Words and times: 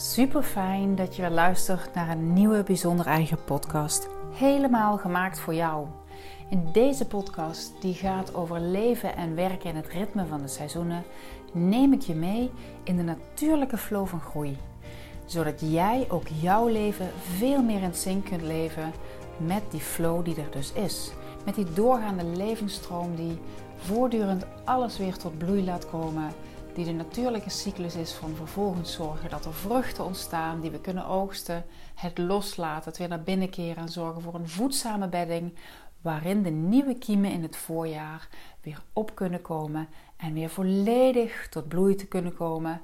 Super 0.00 0.42
fijn 0.42 0.94
dat 0.94 1.16
je 1.16 1.22
weer 1.22 1.30
luistert 1.30 1.94
naar 1.94 2.08
een 2.08 2.32
nieuwe 2.32 2.62
bijzonder 2.62 3.06
eigen 3.06 3.44
podcast. 3.44 4.08
Helemaal 4.32 4.98
gemaakt 4.98 5.40
voor 5.40 5.54
jou. 5.54 5.86
In 6.50 6.68
deze 6.72 7.06
podcast, 7.06 7.72
die 7.80 7.94
gaat 7.94 8.34
over 8.34 8.60
leven 8.60 9.16
en 9.16 9.34
werken 9.34 9.70
in 9.70 9.76
het 9.76 9.88
ritme 9.88 10.26
van 10.26 10.42
de 10.42 10.48
seizoenen, 10.48 11.04
neem 11.52 11.92
ik 11.92 12.00
je 12.00 12.14
mee 12.14 12.50
in 12.82 12.96
de 12.96 13.02
natuurlijke 13.02 13.76
flow 13.76 14.06
van 14.06 14.20
groei. 14.20 14.56
Zodat 15.24 15.60
jij 15.60 16.06
ook 16.08 16.28
jouw 16.40 16.68
leven 16.68 17.10
veel 17.36 17.62
meer 17.62 17.82
in 17.82 17.94
zin 17.94 18.22
kunt 18.22 18.42
leven 18.42 18.92
met 19.36 19.62
die 19.70 19.80
flow 19.80 20.24
die 20.24 20.36
er 20.36 20.50
dus 20.50 20.72
is. 20.72 21.12
Met 21.44 21.54
die 21.54 21.72
doorgaande 21.72 22.24
levensstroom 22.24 23.16
die 23.16 23.38
voortdurend 23.76 24.44
alles 24.64 24.98
weer 24.98 25.16
tot 25.16 25.38
bloei 25.38 25.64
laat 25.64 25.90
komen 25.90 26.32
die 26.78 26.86
de 26.86 26.92
natuurlijke 26.92 27.50
cyclus 27.50 27.94
is 27.94 28.12
van 28.12 28.34
vervolgens 28.34 28.92
zorgen 28.92 29.30
dat 29.30 29.44
er 29.44 29.54
vruchten 29.54 30.04
ontstaan 30.04 30.60
die 30.60 30.70
we 30.70 30.80
kunnen 30.80 31.06
oogsten, 31.06 31.64
het 31.94 32.18
loslaten, 32.18 32.88
het 32.88 32.98
weer 32.98 33.08
naar 33.08 33.22
binnen 33.22 33.50
keren 33.50 33.76
en 33.76 33.88
zorgen 33.88 34.22
voor 34.22 34.34
een 34.34 34.48
voedzame 34.48 35.08
bedding 35.08 35.54
waarin 36.02 36.42
de 36.42 36.50
nieuwe 36.50 36.94
kiemen 36.94 37.30
in 37.30 37.42
het 37.42 37.56
voorjaar 37.56 38.28
weer 38.60 38.82
op 38.92 39.14
kunnen 39.14 39.42
komen 39.42 39.88
en 40.16 40.32
weer 40.32 40.50
volledig 40.50 41.48
tot 41.48 41.68
bloei 41.68 41.94
te 41.94 42.06
kunnen 42.06 42.34
komen 42.34 42.80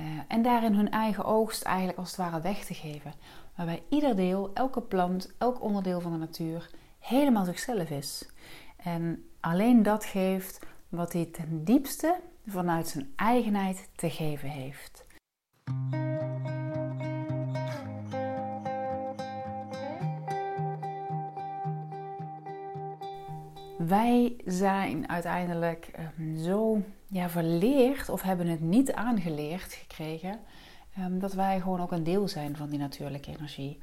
uh, 0.00 0.06
en 0.28 0.42
daarin 0.42 0.74
hun 0.74 0.90
eigen 0.90 1.24
oogst 1.24 1.62
eigenlijk 1.62 1.98
als 1.98 2.08
het 2.08 2.16
ware 2.16 2.40
weg 2.40 2.64
te 2.64 2.74
geven. 2.74 3.14
Waarbij 3.54 3.82
ieder 3.88 4.16
deel, 4.16 4.50
elke 4.54 4.80
plant, 4.80 5.34
elk 5.38 5.62
onderdeel 5.62 6.00
van 6.00 6.12
de 6.12 6.18
natuur 6.18 6.70
helemaal 6.98 7.44
zichzelf 7.44 7.90
is. 7.90 8.28
En 8.76 9.24
alleen 9.40 9.82
dat 9.82 10.04
geeft 10.04 10.66
wat 10.88 11.12
hij 11.12 11.24
ten 11.24 11.64
diepste 11.64 12.20
vanuit 12.46 12.88
zijn 12.88 13.12
eigenheid 13.16 13.88
te 13.94 14.10
geven 14.10 14.48
heeft. 14.48 15.04
Wij 23.78 24.36
zijn 24.44 25.08
uiteindelijk 25.08 25.90
ehm, 25.92 26.36
zo 26.36 26.82
ja, 27.06 27.28
verleerd 27.28 28.08
of 28.08 28.22
hebben 28.22 28.46
het 28.46 28.60
niet 28.60 28.92
aangeleerd 28.92 29.72
gekregen 29.72 30.38
ehm, 30.96 31.18
dat 31.18 31.32
wij 31.32 31.60
gewoon 31.60 31.80
ook 31.80 31.92
een 31.92 32.04
deel 32.04 32.28
zijn 32.28 32.56
van 32.56 32.68
die 32.68 32.78
natuurlijke 32.78 33.30
energie. 33.30 33.78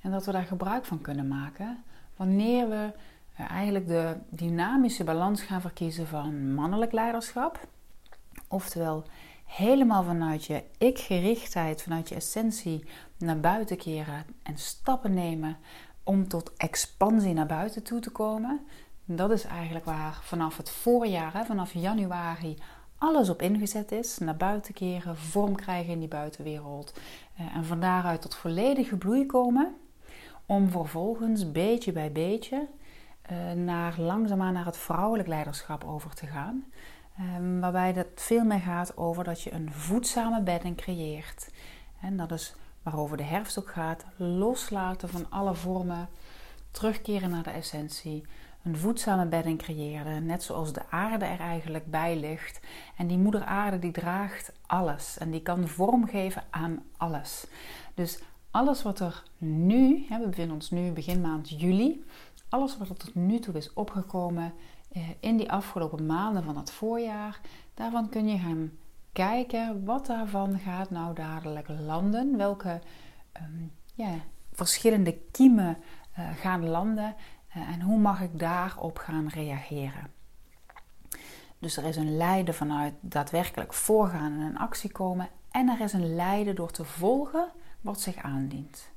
En 0.00 0.10
dat 0.10 0.24
we 0.24 0.32
daar 0.32 0.44
gebruik 0.44 0.84
van 0.84 1.00
kunnen 1.00 1.28
maken 1.28 1.82
wanneer 2.16 2.68
we 2.68 2.90
eh, 3.36 3.50
eigenlijk 3.50 3.86
de 3.86 4.16
dynamische 4.28 5.04
balans 5.04 5.42
gaan 5.42 5.60
verkiezen 5.60 6.06
van 6.06 6.54
mannelijk 6.54 6.92
leiderschap 6.92 7.68
Oftewel, 8.48 9.04
helemaal 9.44 10.02
vanuit 10.02 10.44
je 10.44 10.62
ik-gerichtheid, 10.78 11.82
vanuit 11.82 12.08
je 12.08 12.14
essentie 12.14 12.84
naar 13.16 13.40
buiten 13.40 13.76
keren 13.76 14.24
en 14.42 14.58
stappen 14.58 15.14
nemen 15.14 15.56
om 16.02 16.28
tot 16.28 16.52
expansie 16.56 17.32
naar 17.32 17.46
buiten 17.46 17.82
toe 17.82 18.00
te 18.00 18.10
komen. 18.10 18.60
Dat 19.04 19.30
is 19.30 19.44
eigenlijk 19.44 19.84
waar 19.84 20.18
vanaf 20.22 20.56
het 20.56 20.70
voorjaar, 20.70 21.46
vanaf 21.46 21.72
januari, 21.72 22.56
alles 22.98 23.28
op 23.28 23.42
ingezet 23.42 23.92
is. 23.92 24.18
Naar 24.18 24.36
buiten 24.36 24.74
keren, 24.74 25.16
vorm 25.16 25.54
krijgen 25.54 25.92
in 25.92 25.98
die 25.98 26.08
buitenwereld. 26.08 27.00
Eh, 27.36 27.56
en 27.56 27.64
van 27.64 27.80
daaruit 27.80 28.22
tot 28.22 28.34
volledige 28.34 28.96
bloei 28.96 29.26
komen. 29.26 29.74
Om 30.46 30.70
vervolgens 30.70 31.52
beetje 31.52 31.92
bij 31.92 32.12
beetje 32.12 32.68
eh, 33.22 33.52
naar, 33.52 34.00
langzaamaan 34.00 34.52
naar 34.52 34.64
het 34.64 34.76
vrouwelijk 34.76 35.28
leiderschap 35.28 35.84
over 35.84 36.14
te 36.14 36.26
gaan. 36.26 36.64
Um, 37.20 37.60
waarbij 37.60 37.92
het 37.92 38.08
veel 38.14 38.44
meer 38.44 38.60
gaat 38.60 38.96
over 38.96 39.24
dat 39.24 39.42
je 39.42 39.52
een 39.52 39.72
voedzame 39.72 40.42
bedding 40.42 40.76
creëert. 40.76 41.50
En 42.00 42.16
dat 42.16 42.32
is 42.32 42.54
waarover 42.82 43.16
de 43.16 43.22
herfst 43.22 43.58
ook 43.58 43.70
gaat. 43.70 44.04
Loslaten 44.16 45.08
van 45.08 45.30
alle 45.30 45.54
vormen. 45.54 46.08
Terugkeren 46.70 47.30
naar 47.30 47.42
de 47.42 47.50
essentie. 47.50 48.24
Een 48.62 48.76
voedzame 48.76 49.26
bedding 49.26 49.58
creëren. 49.58 50.26
Net 50.26 50.42
zoals 50.42 50.72
de 50.72 50.82
aarde 50.90 51.24
er 51.24 51.40
eigenlijk 51.40 51.90
bij 51.90 52.16
ligt. 52.16 52.60
En 52.96 53.06
die 53.06 53.18
moeder 53.18 53.44
aarde 53.44 53.78
die 53.78 53.92
draagt 53.92 54.52
alles. 54.66 55.18
En 55.18 55.30
die 55.30 55.42
kan 55.42 55.68
vorm 55.68 56.06
geven 56.06 56.42
aan 56.50 56.82
alles. 56.96 57.46
Dus 57.94 58.22
alles 58.50 58.82
wat 58.82 59.00
er 59.00 59.22
nu, 59.38 60.06
we 60.08 60.26
bevinden 60.26 60.54
ons 60.54 60.70
nu 60.70 60.90
begin 60.92 61.20
maand 61.20 61.60
juli. 61.60 62.04
Alles 62.48 62.78
wat 62.78 62.88
er 62.88 62.96
tot 62.96 63.14
nu 63.14 63.38
toe 63.38 63.54
is 63.54 63.72
opgekomen 63.72 64.52
in 65.20 65.36
die 65.36 65.52
afgelopen 65.52 66.06
maanden 66.06 66.44
van 66.44 66.56
het 66.56 66.70
voorjaar. 66.70 67.40
Daarvan 67.74 68.08
kun 68.08 68.28
je 68.28 68.38
gaan 68.38 68.70
kijken 69.12 69.84
wat 69.84 70.06
daarvan 70.06 70.58
gaat 70.58 70.90
nou 70.90 71.14
dadelijk 71.14 71.68
landen. 71.68 72.36
Welke 72.36 72.80
ehm, 73.32 73.64
verschillende 74.58 75.18
kiemen 75.30 75.78
uh, 76.18 76.28
gaan 76.36 76.68
landen 76.68 77.14
uh, 77.56 77.68
en 77.68 77.80
hoe 77.80 77.98
mag 77.98 78.20
ik 78.20 78.38
daarop 78.38 78.98
gaan 78.98 79.28
reageren. 79.28 80.10
Dus 81.58 81.76
er 81.76 81.84
is 81.84 81.96
een 81.96 82.16
lijden 82.16 82.54
vanuit 82.54 82.94
daadwerkelijk 83.00 83.74
voorgaan 83.74 84.32
en 84.32 84.40
in 84.40 84.58
actie 84.58 84.92
komen. 84.92 85.28
En 85.50 85.68
er 85.68 85.80
is 85.80 85.92
een 85.92 86.14
lijden 86.14 86.54
door 86.54 86.70
te 86.70 86.84
volgen 86.84 87.48
wat 87.80 88.00
zich 88.00 88.16
aandient. 88.16 88.90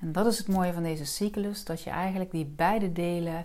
En 0.00 0.12
dat 0.12 0.26
is 0.26 0.38
het 0.38 0.48
mooie 0.48 0.72
van 0.72 0.82
deze 0.82 1.04
cyclus, 1.04 1.64
dat 1.64 1.82
je 1.82 1.90
eigenlijk 1.90 2.30
die 2.30 2.46
beide 2.46 2.92
delen 2.92 3.36
eh, 3.36 3.44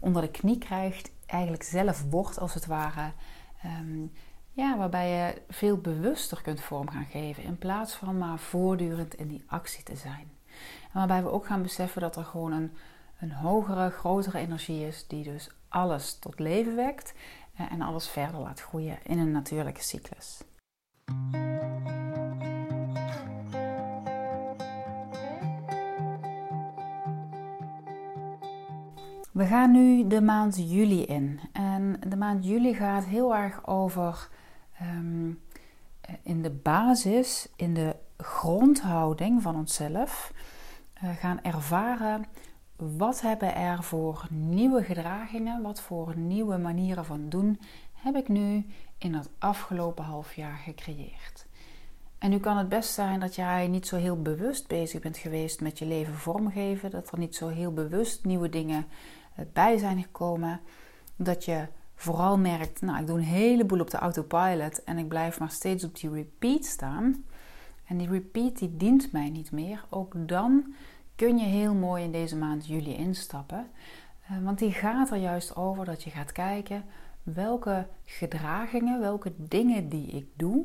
onder 0.00 0.22
de 0.22 0.30
knie 0.30 0.58
krijgt, 0.58 1.10
eigenlijk 1.26 1.62
zelf 1.62 2.04
wordt 2.10 2.38
als 2.38 2.54
het 2.54 2.66
ware. 2.66 3.12
Ehm, 3.62 4.06
ja, 4.50 4.76
waarbij 4.76 5.10
je 5.10 5.42
veel 5.48 5.76
bewuster 5.76 6.42
kunt 6.42 6.60
vorm 6.60 6.90
gaan 6.90 7.06
geven 7.06 7.42
in 7.42 7.58
plaats 7.58 7.94
van 7.94 8.18
maar 8.18 8.38
voortdurend 8.38 9.14
in 9.14 9.28
die 9.28 9.44
actie 9.46 9.82
te 9.82 9.96
zijn. 9.96 10.32
Waarbij 10.92 11.22
we 11.22 11.30
ook 11.30 11.46
gaan 11.46 11.62
beseffen 11.62 12.00
dat 12.00 12.16
er 12.16 12.24
gewoon 12.24 12.52
een, 12.52 12.72
een 13.20 13.32
hogere, 13.32 13.90
grotere 13.90 14.38
energie 14.38 14.86
is 14.86 15.06
die 15.06 15.24
dus 15.24 15.50
alles 15.68 16.18
tot 16.18 16.38
leven 16.38 16.76
wekt 16.76 17.14
eh, 17.54 17.72
en 17.72 17.80
alles 17.80 18.08
verder 18.08 18.40
laat 18.40 18.60
groeien 18.60 18.98
in 19.02 19.18
een 19.18 19.32
natuurlijke 19.32 19.82
cyclus. 19.82 20.42
We 29.34 29.46
gaan 29.46 29.70
nu 29.70 30.06
de 30.06 30.20
maand 30.20 30.56
juli 30.56 31.02
in. 31.02 31.40
En 31.52 31.96
de 32.08 32.16
maand 32.16 32.44
juli 32.44 32.74
gaat 32.74 33.04
heel 33.04 33.36
erg 33.36 33.66
over 33.66 34.28
ehm, 34.78 35.32
in 36.22 36.42
de 36.42 36.50
basis, 36.50 37.48
in 37.56 37.74
de 37.74 37.96
grondhouding 38.16 39.42
van 39.42 39.56
onszelf, 39.56 40.32
uh, 41.04 41.10
gaan 41.10 41.42
ervaren 41.42 42.24
wat 42.76 43.20
hebben 43.20 43.54
er 43.54 43.82
voor 43.82 44.26
nieuwe 44.30 44.82
gedragingen, 44.82 45.62
wat 45.62 45.80
voor 45.80 46.16
nieuwe 46.16 46.56
manieren 46.56 47.04
van 47.04 47.28
doen 47.28 47.60
heb 47.92 48.16
ik 48.16 48.28
nu 48.28 48.66
in 48.98 49.14
het 49.14 49.30
afgelopen 49.38 50.04
half 50.04 50.34
jaar 50.34 50.56
gecreëerd. 50.56 51.46
En 52.18 52.30
nu 52.30 52.38
kan 52.38 52.56
het 52.56 52.68
best 52.68 52.92
zijn 52.92 53.20
dat 53.20 53.34
jij 53.34 53.68
niet 53.68 53.86
zo 53.86 53.96
heel 53.96 54.22
bewust 54.22 54.68
bezig 54.68 55.00
bent 55.00 55.16
geweest 55.16 55.60
met 55.60 55.78
je 55.78 55.86
leven 55.86 56.14
vormgeven, 56.14 56.90
dat 56.90 57.12
er 57.12 57.18
niet 57.18 57.36
zo 57.36 57.48
heel 57.48 57.72
bewust 57.72 58.24
nieuwe 58.24 58.48
dingen 58.48 58.86
bij 59.52 59.78
zijn 59.78 60.02
gekomen. 60.02 60.60
Dat 61.16 61.44
je 61.44 61.66
vooral 61.94 62.38
merkt, 62.38 62.80
nou 62.80 63.00
ik 63.00 63.06
doe 63.06 63.18
een 63.18 63.24
heleboel 63.24 63.80
op 63.80 63.90
de 63.90 63.96
autopilot 63.96 64.84
en 64.84 64.98
ik 64.98 65.08
blijf 65.08 65.38
maar 65.38 65.50
steeds 65.50 65.84
op 65.84 65.96
die 65.96 66.10
repeat 66.10 66.64
staan. 66.64 67.24
En 67.84 67.96
die 67.96 68.08
repeat 68.08 68.58
die 68.58 68.76
dient 68.76 69.12
mij 69.12 69.30
niet 69.30 69.52
meer. 69.52 69.84
Ook 69.90 70.14
dan 70.16 70.74
kun 71.16 71.38
je 71.38 71.44
heel 71.44 71.74
mooi 71.74 72.04
in 72.04 72.12
deze 72.12 72.36
maand 72.36 72.66
juli 72.66 72.94
instappen. 72.94 73.66
Eh, 74.26 74.38
want 74.42 74.58
die 74.58 74.72
gaat 74.72 75.10
er 75.10 75.16
juist 75.16 75.56
over 75.56 75.84
dat 75.84 76.02
je 76.02 76.10
gaat 76.10 76.32
kijken 76.32 76.84
welke 77.22 77.86
gedragingen, 78.04 79.00
welke 79.00 79.32
dingen 79.36 79.88
die 79.88 80.06
ik 80.06 80.26
doe, 80.36 80.64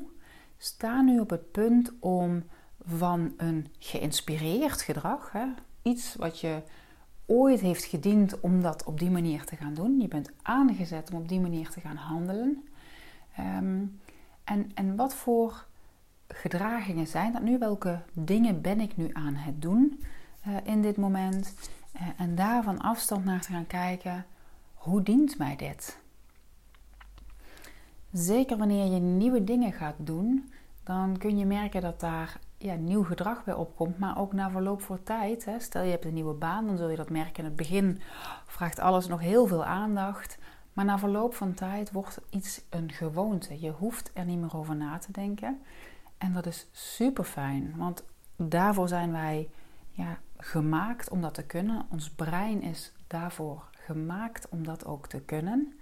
staan 0.57 1.05
nu 1.05 1.19
op 1.19 1.29
het 1.29 1.51
punt 1.51 1.93
om 1.99 2.43
van 2.85 3.33
een 3.37 3.67
geïnspireerd 3.79 4.81
gedrag, 4.81 5.31
hè, 5.31 5.45
iets 5.81 6.15
wat 6.15 6.39
je 6.39 6.61
ooit 7.29 7.59
heeft 7.59 7.83
gediend 7.83 8.39
om 8.39 8.61
dat 8.61 8.83
op 8.83 8.99
die 8.99 9.09
manier 9.09 9.45
te 9.45 9.55
gaan 9.55 9.73
doen. 9.73 9.99
Je 9.99 10.07
bent 10.07 10.31
aangezet 10.41 11.11
om 11.11 11.17
op 11.17 11.27
die 11.29 11.39
manier 11.39 11.69
te 11.69 11.79
gaan 11.79 11.95
handelen. 11.95 12.67
Ehm, 13.35 13.85
en, 14.43 14.71
en 14.73 14.95
wat 14.95 15.13
voor 15.13 15.65
gedragingen 16.27 17.07
zijn 17.07 17.33
dat 17.33 17.41
nu? 17.41 17.57
Welke 17.57 18.01
dingen 18.13 18.61
ben 18.61 18.79
ik 18.79 18.97
nu 18.97 19.09
aan 19.13 19.35
het 19.35 19.61
doen 19.61 20.03
uh, 20.47 20.55
in 20.63 20.81
dit 20.81 20.97
moment? 20.97 21.53
Uh, 21.95 22.01
en 22.17 22.35
daar 22.35 22.63
van 22.63 22.79
afstand 22.79 23.25
naar 23.25 23.41
te 23.41 23.51
gaan 23.51 23.67
kijken, 23.67 24.25
hoe 24.73 25.03
dient 25.03 25.37
mij 25.37 25.55
dit? 25.55 25.99
Zeker 28.11 28.57
wanneer 28.57 28.93
je 28.93 28.99
nieuwe 28.99 29.43
dingen 29.43 29.73
gaat 29.73 29.95
doen, 29.97 30.51
dan 30.83 31.17
kun 31.17 31.37
je 31.37 31.45
merken 31.45 31.81
dat 31.81 31.99
daar 31.99 32.39
ja, 32.59 32.75
nieuw 32.75 33.03
gedrag 33.03 33.43
bij 33.43 33.53
opkomt, 33.53 33.99
maar 33.99 34.17
ook 34.17 34.33
na 34.33 34.49
verloop 34.49 34.81
voor 34.81 35.03
tijd. 35.03 35.45
Hè. 35.45 35.59
Stel 35.59 35.83
je 35.83 35.91
hebt 35.91 36.05
een 36.05 36.13
nieuwe 36.13 36.33
baan, 36.33 36.67
dan 36.67 36.77
zul 36.77 36.89
je 36.89 36.95
dat 36.95 37.09
merken. 37.09 37.37
In 37.37 37.45
het 37.45 37.55
begin 37.55 38.01
vraagt 38.45 38.79
alles 38.79 39.07
nog 39.07 39.19
heel 39.19 39.47
veel 39.47 39.65
aandacht. 39.65 40.37
Maar 40.73 40.85
na 40.85 40.99
verloop 40.99 41.35
van 41.35 41.53
tijd 41.53 41.91
wordt 41.91 42.21
iets 42.29 42.61
een 42.69 42.91
gewoonte. 42.91 43.59
Je 43.59 43.71
hoeft 43.71 44.11
er 44.13 44.25
niet 44.25 44.39
meer 44.39 44.57
over 44.57 44.75
na 44.75 44.97
te 44.97 45.11
denken. 45.11 45.61
En 46.17 46.33
dat 46.33 46.45
is 46.45 46.67
super 46.71 47.23
fijn, 47.23 47.73
want 47.77 48.03
daarvoor 48.35 48.87
zijn 48.87 49.11
wij 49.11 49.49
ja, 49.89 50.17
gemaakt 50.37 51.09
om 51.09 51.21
dat 51.21 51.33
te 51.33 51.45
kunnen. 51.45 51.85
Ons 51.91 52.09
brein 52.09 52.61
is 52.61 52.93
daarvoor 53.07 53.63
gemaakt 53.71 54.49
om 54.49 54.63
dat 54.63 54.85
ook 54.85 55.07
te 55.07 55.21
kunnen. 55.21 55.79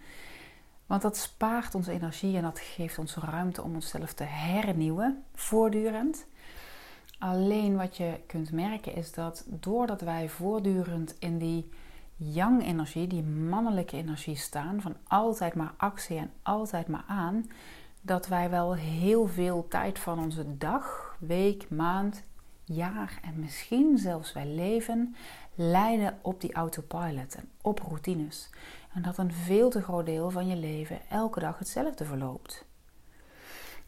Want 0.86 1.02
dat 1.02 1.18
spaart 1.18 1.76
ons 1.76 1.88
energie 1.88 2.38
en 2.38 2.44
dat 2.44 2.60
geeft 2.60 2.98
ons 2.98 3.16
ruimte 3.16 3.62
om 3.62 3.76
onszelf 3.76 4.14
te 4.14 4.24
hernieuwen, 4.24 5.24
voortdurend. 5.34 6.28
Alleen 7.18 7.76
wat 7.76 7.98
je 7.98 8.20
kunt 8.28 8.52
merken 8.52 8.96
is 8.96 9.14
dat 9.14 9.46
doordat 9.48 10.02
wij 10.02 10.30
voortdurend 10.30 11.16
in 11.20 11.38
die 11.38 11.70
yang-energie, 12.16 13.08
die 13.08 13.24
mannelijke 13.24 13.98
energie 13.98 14.36
staan, 14.36 14.82
van 14.82 14.96
altijd 15.04 15.56
maar 15.56 15.74
actie 15.78 16.18
en 16.18 16.32
altijd 16.42 16.88
maar 16.88 17.06
aan, 17.08 17.46
dat 18.02 18.28
wij 18.28 18.50
wel 18.50 18.76
heel 18.76 19.28
veel 19.28 19.68
tijd 19.68 20.00
van 20.00 20.20
onze 20.20 20.58
dag, 20.58 21.16
week, 21.20 21.70
maand, 21.70 22.24
jaar 22.64 23.20
en 23.24 23.40
misschien 23.40 23.98
zelfs 23.98 24.34
wij 24.34 24.48
leven 24.48 25.16
leiden 25.56 26.20
op 26.22 26.42
die 26.42 26.54
autopilot 26.54 27.36
en 27.36 27.50
op 27.62 27.80
routines. 27.80 28.50
En 28.94 29.02
dat 29.02 29.18
een 29.18 29.32
veel 29.32 29.70
te 29.70 29.82
groot 29.82 30.06
deel 30.06 30.30
van 30.30 30.48
je 30.48 30.56
leven 30.56 31.00
elke 31.10 31.40
dag 31.40 31.60
hetzelfde 31.60 32.06
verloopt. 32.06 32.67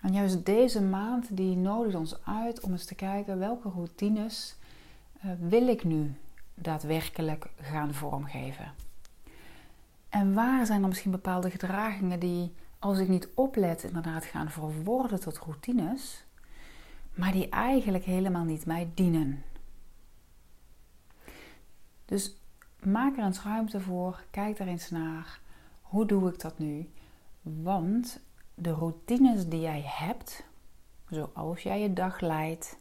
En 0.02 0.14
juist 0.14 0.46
deze 0.46 0.82
maand 0.82 1.38
die 1.38 1.56
nodigt 1.56 1.96
ons 1.96 2.24
uit 2.26 2.60
om 2.60 2.72
eens 2.72 2.86
te 2.86 2.96
kijken 2.96 3.40
welke 3.40 3.70
routines 3.70 4.56
uh, 5.26 5.32
wil 5.40 5.68
ik 5.68 5.84
nu 5.84 6.16
daadwerkelijk 6.54 7.50
gaan 7.62 7.94
vormgeven. 7.94 8.74
En 10.10 10.34
waar 10.34 10.66
zijn 10.66 10.82
er 10.82 10.88
misschien 10.88 11.12
bepaalde 11.12 11.50
gedragingen 11.50 12.20
die, 12.20 12.54
als 12.80 13.00
ik 13.00 13.08
niet 13.08 13.30
oplet, 13.34 13.84
inderdaad 13.84 14.26
gaan 14.26 14.50
verworden 14.50 15.20
tot 15.20 15.38
routines, 15.38 16.24
maar 17.14 17.32
die 17.32 17.50
eigenlijk 17.50 18.04
helemaal 18.04 18.44
niet 18.44 18.66
mij 18.66 18.90
dienen. 18.94 19.44
Dus 22.06 22.36
maak 22.84 23.18
er 23.18 23.24
eens 23.24 23.44
ruimte 23.44 23.80
voor, 23.80 24.24
kijk 24.32 24.60
er 24.60 24.68
eens 24.68 24.90
naar. 24.90 25.40
Hoe 25.82 26.06
doe 26.06 26.30
ik 26.30 26.40
dat 26.40 26.60
nu? 26.60 26.90
Want 27.42 28.20
de 28.60 28.72
routines 28.72 29.48
die 29.48 29.62
jij 29.62 29.84
hebt, 29.86 30.44
zoals 31.10 31.64
jij 31.64 31.82
je 31.82 31.94
dag 31.94 32.20
leidt, 32.20 32.78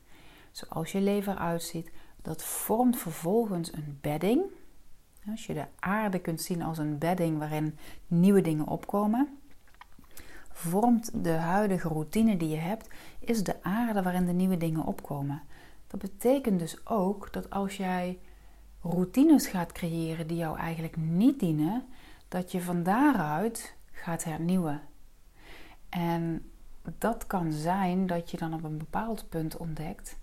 zoals 0.51 0.93
je 0.93 1.01
leven 1.01 1.33
eruit 1.33 1.63
ziet, 1.63 1.91
dat 2.23 2.45
vormt 2.45 2.99
vervolgens 2.99 3.73
een 3.73 3.99
bedding. 4.01 4.43
Als 5.31 5.47
je 5.47 5.55
de 5.55 5.67
aarde 5.79 6.19
kunt 6.19 6.41
zien 6.41 6.63
als 6.63 6.79
een 6.79 6.99
bedding 6.99 7.39
waarin 7.39 7.79
nieuwe 8.07 8.41
dingen 8.41 8.67
opkomen, 8.67 9.39
vormt 10.53 11.25
de 11.25 11.33
huidige 11.33 11.89
routine 11.89 12.37
die 12.37 12.49
je 12.49 12.57
hebt, 12.57 12.89
is 13.19 13.45
de 13.45 13.63
aarde 13.63 14.03
waarin 14.03 14.27
de 14.27 14.33
nieuwe 14.33 14.57
dingen 14.57 14.85
opkomen. 14.85 15.43
Dat 15.87 16.01
betekent 16.01 16.59
dus 16.59 16.87
ook 16.87 17.33
dat 17.33 17.51
als 17.51 17.77
jij 17.77 18.19
routines 18.81 19.47
gaat 19.47 19.73
creëren 19.73 20.27
die 20.27 20.37
jou 20.37 20.59
eigenlijk 20.59 20.97
niet 20.97 21.41
dienen, 21.41 21.87
dat 22.29 22.53
je 22.53 22.61
van 22.61 22.83
daaruit 22.83 23.77
gaat 23.93 24.25
hernieuwen. 24.25 24.81
En 25.89 26.51
dat 26.99 27.27
kan 27.27 27.53
zijn 27.53 28.07
dat 28.07 28.31
je 28.31 28.37
dan 28.37 28.55
op 28.55 28.65
een 28.65 28.79
bepaald 28.79 29.29
punt 29.29 29.57
ontdekt 29.57 30.17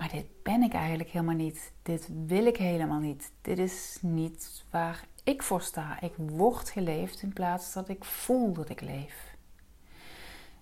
maar 0.00 0.10
dit 0.10 0.26
ben 0.42 0.62
ik 0.62 0.72
eigenlijk 0.72 1.10
helemaal 1.10 1.34
niet. 1.34 1.72
Dit 1.82 2.08
wil 2.26 2.46
ik 2.46 2.56
helemaal 2.56 2.98
niet. 2.98 3.32
Dit 3.40 3.58
is 3.58 3.98
niet 4.02 4.64
waar 4.70 5.04
ik 5.24 5.42
voor 5.42 5.62
sta. 5.62 6.00
Ik 6.00 6.12
word 6.16 6.70
geleefd 6.70 7.22
in 7.22 7.32
plaats 7.32 7.72
dat 7.72 7.88
ik 7.88 8.04
voel 8.04 8.52
dat 8.52 8.68
ik 8.68 8.80
leef. 8.80 9.36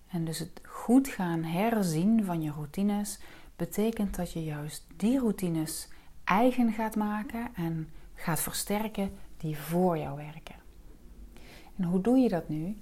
En 0.08 0.24
dus 0.24 0.38
het 0.38 0.60
goed 0.62 1.08
gaan 1.08 1.42
herzien 1.42 2.24
van 2.24 2.42
je 2.42 2.50
routines 2.50 3.18
betekent 3.56 4.16
dat 4.16 4.32
je 4.32 4.44
juist 4.44 4.86
die 4.96 5.18
routines 5.18 5.88
eigen 6.24 6.72
gaat 6.72 6.96
maken 6.96 7.54
en 7.54 7.88
gaat 8.14 8.40
versterken 8.40 9.18
die 9.36 9.58
voor 9.58 9.98
jou 9.98 10.16
werken. 10.16 10.56
En 11.76 11.84
hoe 11.84 12.00
doe 12.00 12.18
je 12.18 12.28
dat 12.28 12.48
nu? 12.48 12.76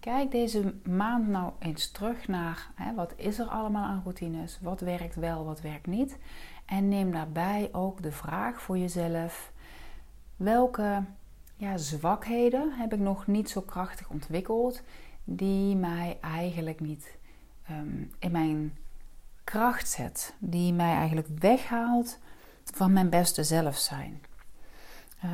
Kijk 0.00 0.30
deze 0.30 0.74
maand 0.84 1.28
nou 1.28 1.52
eens 1.58 1.90
terug 1.90 2.28
naar 2.28 2.70
hè, 2.74 2.94
wat 2.94 3.12
is 3.16 3.38
er 3.38 3.46
allemaal 3.46 3.84
aan 3.84 4.00
routines, 4.04 4.58
wat 4.62 4.80
werkt 4.80 5.14
wel, 5.14 5.44
wat 5.44 5.60
werkt 5.60 5.86
niet. 5.86 6.18
En 6.64 6.88
neem 6.88 7.12
daarbij 7.12 7.68
ook 7.72 8.02
de 8.02 8.12
vraag 8.12 8.62
voor 8.62 8.78
jezelf: 8.78 9.52
welke 10.36 11.04
ja, 11.56 11.76
zwakheden 11.76 12.72
heb 12.72 12.92
ik 12.92 12.98
nog 12.98 13.26
niet 13.26 13.50
zo 13.50 13.60
krachtig 13.60 14.10
ontwikkeld, 14.10 14.82
die 15.24 15.76
mij 15.76 16.18
eigenlijk 16.20 16.80
niet 16.80 17.18
ehm, 17.66 18.02
in 18.18 18.30
mijn 18.30 18.76
kracht 19.44 19.88
zet, 19.88 20.34
die 20.38 20.72
mij 20.72 20.94
eigenlijk 20.94 21.28
weghaalt 21.38 22.18
van 22.64 22.92
mijn 22.92 23.10
beste 23.10 23.44
zelf 23.44 23.76
zijn. 23.76 24.20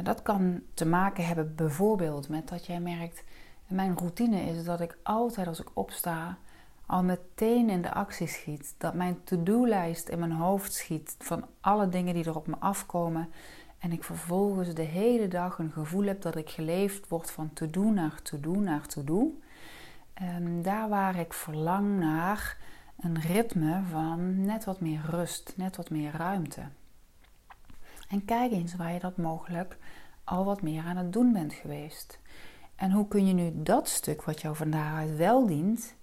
Dat 0.03 0.23
kan 0.23 0.61
te 0.75 0.87
maken 0.87 1.27
hebben 1.27 1.55
bijvoorbeeld 1.55 2.29
met 2.29 2.49
dat 2.49 2.67
jij 2.67 2.81
merkt 2.81 3.25
en 3.69 3.75
mijn 3.75 3.99
routine 3.99 4.41
is 4.41 4.65
dat 4.65 4.81
ik 4.81 4.97
altijd 5.03 5.47
als 5.47 5.61
ik 5.61 5.71
opsta 5.73 6.39
al 6.87 7.03
meteen 7.03 7.71
in 7.71 7.83
de 7.83 7.95
actie 7.95 8.27
schiet. 8.27 8.75
Dat 8.79 8.95
mijn 8.95 9.25
to-do-lijst 9.25 10.09
in 10.09 10.19
mijn 10.19 10.33
hoofd 10.33 10.73
schiet 10.73 11.17
van 11.19 11.47
alle 11.61 11.89
dingen 11.89 12.15
die 12.15 12.25
er 12.25 12.37
op 12.37 12.47
me 12.47 12.57
afkomen. 12.59 13.29
En 13.79 13.93
ik 13.93 14.05
vervolgens 14.05 14.75
de 14.75 14.83
hele 14.83 15.29
dag 15.29 15.59
een 15.59 15.73
gevoel 15.73 16.05
heb 16.05 16.23
dat 16.23 16.37
ik 16.37 16.51
geleefd 16.51 17.09
word 17.09 17.31
van 17.31 17.53
to-do 17.53 17.91
naar 17.91 18.23
to-do 18.23 18.55
naar 18.55 18.87
to-do. 18.87 19.39
Um, 20.23 20.63
daar 20.63 20.89
waar 20.89 21.17
ik 21.17 21.33
verlang 21.33 21.99
naar 21.99 22.57
een 23.01 23.21
ritme 23.21 23.83
van 23.91 24.45
net 24.45 24.65
wat 24.65 24.81
meer 24.81 25.01
rust, 25.11 25.53
net 25.57 25.77
wat 25.77 25.91
meer 25.91 26.13
ruimte. 26.13 26.63
En 28.09 28.25
kijk 28.25 28.53
eens 28.53 28.77
waar 28.77 28.93
je 28.93 28.99
dat 28.99 29.17
mogelijk 29.17 29.77
al 30.25 30.45
wat 30.45 30.63
meer 30.63 30.83
aan 30.85 30.97
het 30.97 31.13
doen 31.13 31.33
bent 31.33 31.53
geweest. 31.53 32.19
En 32.77 32.91
hoe 32.91 33.09
kun 33.09 33.27
je 33.27 33.33
nu 33.33 33.53
dat 33.55 33.89
stuk 33.89 34.23
wat 34.23 34.41
jou 34.41 34.57
van 34.57 34.71
daaruit 34.71 35.17
wel 35.17 35.47
dient, 35.47 35.95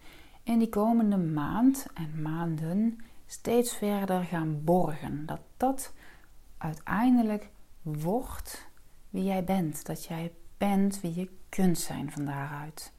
in 0.44 0.60
die 0.60 0.70
komende 0.70 1.18
maand 1.18 1.86
en 1.94 2.22
maanden 2.22 2.98
steeds 3.26 3.76
verder 3.76 4.24
gaan 4.24 4.64
borgen? 4.64 5.26
Dat 5.26 5.42
dat 5.58 5.94
uiteindelijk 6.58 7.50
wordt 7.82 8.70
wie 9.10 9.24
jij 9.24 9.44
bent. 9.44 9.86
Dat 9.86 10.06
jij 10.06 10.32
bent 10.58 11.02
wie 11.02 11.16
je 11.16 11.30
kunt 11.50 11.80
zijn 11.80 12.12
van 12.12 12.26
daaruit. 12.26 12.94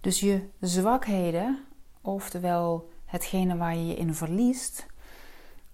Dus 0.00 0.20
je 0.20 0.48
zwakheden, 0.60 1.64
oftewel 2.00 2.90
hetgene 3.04 3.56
waar 3.56 3.76
je 3.76 3.86
je 3.86 3.94
in 3.94 4.14
verliest, 4.14 4.86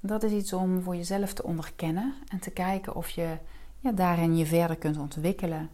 dat 0.00 0.22
is 0.22 0.32
iets 0.32 0.52
om 0.52 0.82
voor 0.82 0.96
jezelf 0.96 1.32
te 1.32 1.42
onderkennen 1.42 2.14
en 2.28 2.38
te 2.38 2.50
kijken 2.50 2.94
of 2.94 3.08
je 3.08 3.38
ja, 3.78 3.92
daarin 3.92 4.36
je 4.36 4.46
verder 4.46 4.76
kunt 4.76 4.98
ontwikkelen 4.98 5.70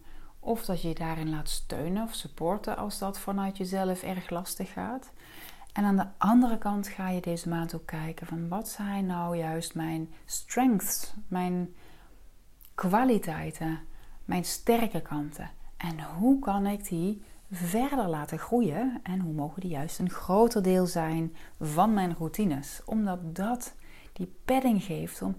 of 0.47 0.65
dat 0.65 0.81
je 0.81 0.87
je 0.87 0.93
daarin 0.93 1.29
laat 1.29 1.49
steunen 1.49 2.03
of 2.03 2.13
supporten 2.13 2.77
als 2.77 2.99
dat 2.99 3.19
vanuit 3.19 3.57
jezelf 3.57 4.03
erg 4.03 4.29
lastig 4.29 4.73
gaat. 4.73 5.11
En 5.73 5.83
aan 5.83 5.95
de 5.95 6.07
andere 6.17 6.57
kant 6.57 6.87
ga 6.87 7.09
je 7.09 7.21
deze 7.21 7.49
maand 7.49 7.75
ook 7.75 7.85
kijken 7.85 8.27
van 8.27 8.47
wat 8.47 8.69
zijn 8.69 9.05
nou 9.05 9.37
juist 9.37 9.75
mijn 9.75 10.13
strengths, 10.25 11.13
mijn 11.27 11.75
kwaliteiten, 12.75 13.79
mijn 14.25 14.45
sterke 14.45 15.01
kanten. 15.01 15.49
En 15.77 16.03
hoe 16.03 16.39
kan 16.39 16.65
ik 16.65 16.87
die 16.87 17.21
verder 17.51 18.07
laten 18.07 18.39
groeien 18.39 18.99
en 19.03 19.19
hoe 19.19 19.33
mogen 19.33 19.61
die 19.61 19.71
juist 19.71 19.99
een 19.99 20.09
groter 20.09 20.63
deel 20.63 20.85
zijn 20.85 21.35
van 21.59 21.93
mijn 21.93 22.15
routines. 22.17 22.81
Omdat 22.85 23.35
dat 23.35 23.75
die 24.13 24.33
padding 24.45 24.83
geeft 24.83 25.21
om 25.21 25.35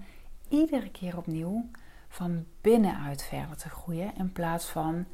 iedere 0.49 0.91
keer 0.91 1.17
opnieuw 1.17 1.71
van 2.09 2.45
binnenuit 2.61 3.23
verder 3.23 3.57
te 3.57 3.69
groeien 3.69 4.17
in 4.17 4.33
plaats 4.33 4.67
van 4.67 5.07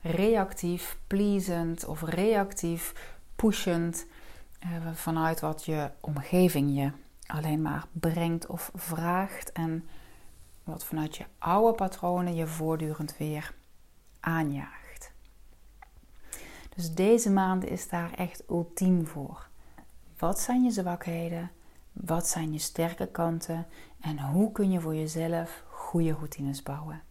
reactief 0.00 0.98
pleasend 1.06 1.84
of 1.84 2.02
reactief 2.02 3.12
pushend 3.36 4.06
eh, 4.58 4.70
vanuit 4.92 5.40
wat 5.40 5.64
je 5.64 5.90
omgeving 6.00 6.76
je 6.76 6.90
alleen 7.26 7.62
maar 7.62 7.86
brengt 7.92 8.46
of 8.46 8.70
vraagt 8.74 9.52
en 9.52 9.88
wat 10.64 10.84
vanuit 10.84 11.16
je 11.16 11.24
oude 11.38 11.74
patronen 11.74 12.34
je 12.34 12.46
voortdurend 12.46 13.16
weer 13.16 13.54
aanjaagt. 14.20 15.12
Dus 16.74 16.94
deze 16.94 17.30
maand 17.30 17.64
is 17.64 17.88
daar 17.88 18.12
echt 18.12 18.42
ultiem 18.50 19.06
voor. 19.06 19.48
Wat 20.18 20.40
zijn 20.40 20.62
je 20.62 20.70
zwakheden? 20.70 21.50
Wat 21.92 22.28
zijn 22.28 22.52
je 22.52 22.58
sterke 22.58 23.06
kanten? 23.06 23.66
En 24.00 24.18
hoe 24.18 24.52
kun 24.52 24.70
je 24.70 24.80
voor 24.80 24.94
jezelf 24.94 25.64
goede 25.88 26.12
routines 26.12 26.62
bouwen. 26.62 27.02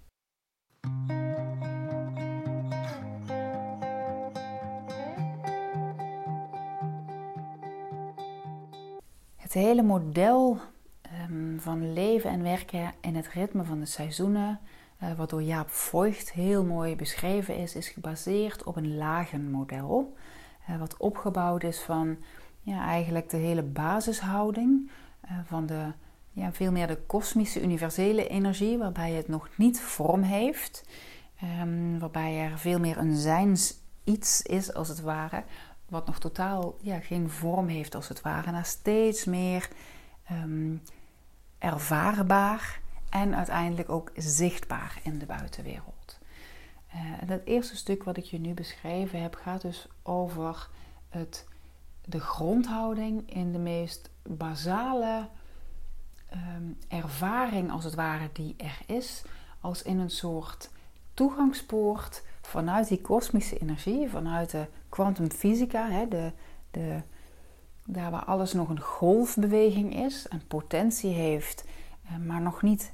Het 9.35 9.53
hele 9.53 9.83
model 9.83 10.57
ehm, 11.01 11.57
van 11.57 11.93
leven 11.93 12.29
en 12.29 12.43
werken 12.43 12.93
in 13.01 13.15
het 13.15 13.27
ritme 13.27 13.63
van 13.63 13.79
de 13.79 13.85
seizoenen, 13.85 14.59
uh, 15.03 15.13
wat 15.13 15.29
door 15.29 15.43
Jaap 15.43 15.69
Voigt 15.69 16.31
heel 16.31 16.63
mooi 16.63 16.95
beschreven 16.95 17.55
is, 17.55 17.75
is 17.75 17.89
gebaseerd 17.89 18.63
op 18.63 18.75
een 18.75 18.97
lagenmodel. 18.97 20.15
Uh, 20.69 20.79
wat 20.79 20.97
opgebouwd 20.97 21.63
is 21.63 21.81
van 21.81 22.17
ja, 22.61 22.85
eigenlijk 22.85 23.29
de 23.29 23.37
hele 23.37 23.63
basishouding 23.63 24.91
uh, 25.25 25.31
van 25.45 25.65
de, 25.65 25.91
ja, 26.37 26.51
veel 26.51 26.71
meer 26.71 26.87
de 26.87 26.97
kosmische 27.05 27.61
universele 27.61 28.27
energie, 28.27 28.77
waarbij 28.77 29.11
het 29.11 29.27
nog 29.27 29.49
niet 29.55 29.81
vorm 29.81 30.21
heeft, 30.21 30.83
um, 31.61 31.99
waarbij 31.99 32.39
er 32.39 32.59
veel 32.59 32.79
meer 32.79 32.97
een 32.97 33.15
zijns 33.15 33.77
iets 34.03 34.41
is 34.41 34.73
als 34.73 34.87
het 34.87 35.01
ware, 35.01 35.43
wat 35.89 36.05
nog 36.05 36.19
totaal 36.19 36.75
ja, 36.81 36.99
geen 36.99 37.29
vorm 37.29 37.67
heeft 37.67 37.95
als 37.95 38.07
het 38.07 38.21
ware, 38.21 38.51
naar 38.51 38.65
steeds 38.65 39.25
meer 39.25 39.69
um, 40.31 40.81
ervaarbaar 41.57 42.81
en 43.09 43.35
uiteindelijk 43.35 43.89
ook 43.89 44.11
zichtbaar 44.15 44.99
in 45.03 45.19
de 45.19 45.25
buitenwereld. 45.25 46.19
Uh, 46.87 46.93
het 47.29 47.45
eerste 47.45 47.75
stuk 47.75 48.03
wat 48.03 48.17
ik 48.17 48.25
je 48.25 48.39
nu 48.39 48.53
beschreven 48.53 49.21
heb 49.21 49.35
gaat 49.35 49.61
dus 49.61 49.87
over 50.03 50.69
het, 51.09 51.45
de 52.05 52.19
grondhouding 52.19 53.33
in 53.33 53.51
de 53.51 53.59
meest 53.59 54.09
basale 54.23 55.27
um, 56.33 56.77
ervaring 56.87 57.71
als 57.71 57.83
het 57.83 57.95
ware 57.95 58.29
die 58.33 58.55
er 58.57 58.95
is, 58.95 59.23
als 59.61 59.81
in 59.81 59.99
een 59.99 60.09
soort 60.09 60.69
toegangspoort 61.13 62.23
vanuit 62.41 62.87
die 62.87 63.01
kosmische 63.01 63.57
energie, 63.57 64.09
vanuit 64.09 64.51
de 64.51 64.67
kwantumfysica, 64.89 66.05
de, 66.05 66.31
de, 66.71 67.01
daar 67.85 68.11
waar 68.11 68.25
alles 68.25 68.53
nog 68.53 68.69
een 68.69 68.81
golfbeweging 68.81 69.95
is, 69.95 70.25
een 70.29 70.47
potentie 70.47 71.11
heeft, 71.13 71.65
eh, 72.03 72.17
maar 72.17 72.41
nog 72.41 72.61
niet 72.61 72.91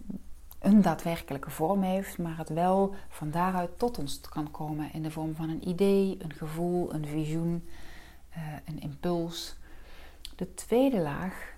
een 0.60 0.82
daadwerkelijke 0.82 1.50
vorm 1.50 1.82
heeft, 1.82 2.18
maar 2.18 2.38
het 2.38 2.50
wel 2.50 2.96
van 3.10 3.32
daaruit 3.32 3.80
tot 3.80 3.98
ons 3.98 4.20
kan 4.22 4.52
komen 4.52 4.94
in 4.94 5.04
de 5.04 5.12
vorm 5.12 5.36
van 5.36 5.50
een 5.50 5.68
idee, 5.68 6.18
een 6.20 6.34
gevoel, 6.34 6.94
een 6.94 7.06
visioen, 7.06 7.68
eh, 8.30 8.42
een 8.66 8.82
impuls. 8.82 9.56
De 10.36 10.54
tweede 10.54 11.00
laag 11.00 11.53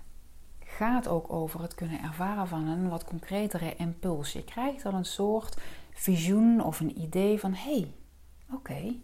gaat 0.76 1.08
ook 1.08 1.32
over 1.34 1.62
het 1.62 1.76
kunnen 1.76 2.02
ervaren 2.02 2.48
van 2.48 2.68
een 2.68 2.90
wat 2.90 3.04
concretere 3.04 3.76
impuls. 3.76 4.34
Je 4.34 4.44
krijgt 4.44 4.84
dan 4.84 4.96
een 4.96 5.06
soort 5.06 5.58
visioen 5.94 6.64
of 6.64 6.80
een 6.80 7.00
idee 7.02 7.40
van: 7.40 7.54
hé, 7.54 7.72
hey, 7.72 7.94
oké. 8.52 8.96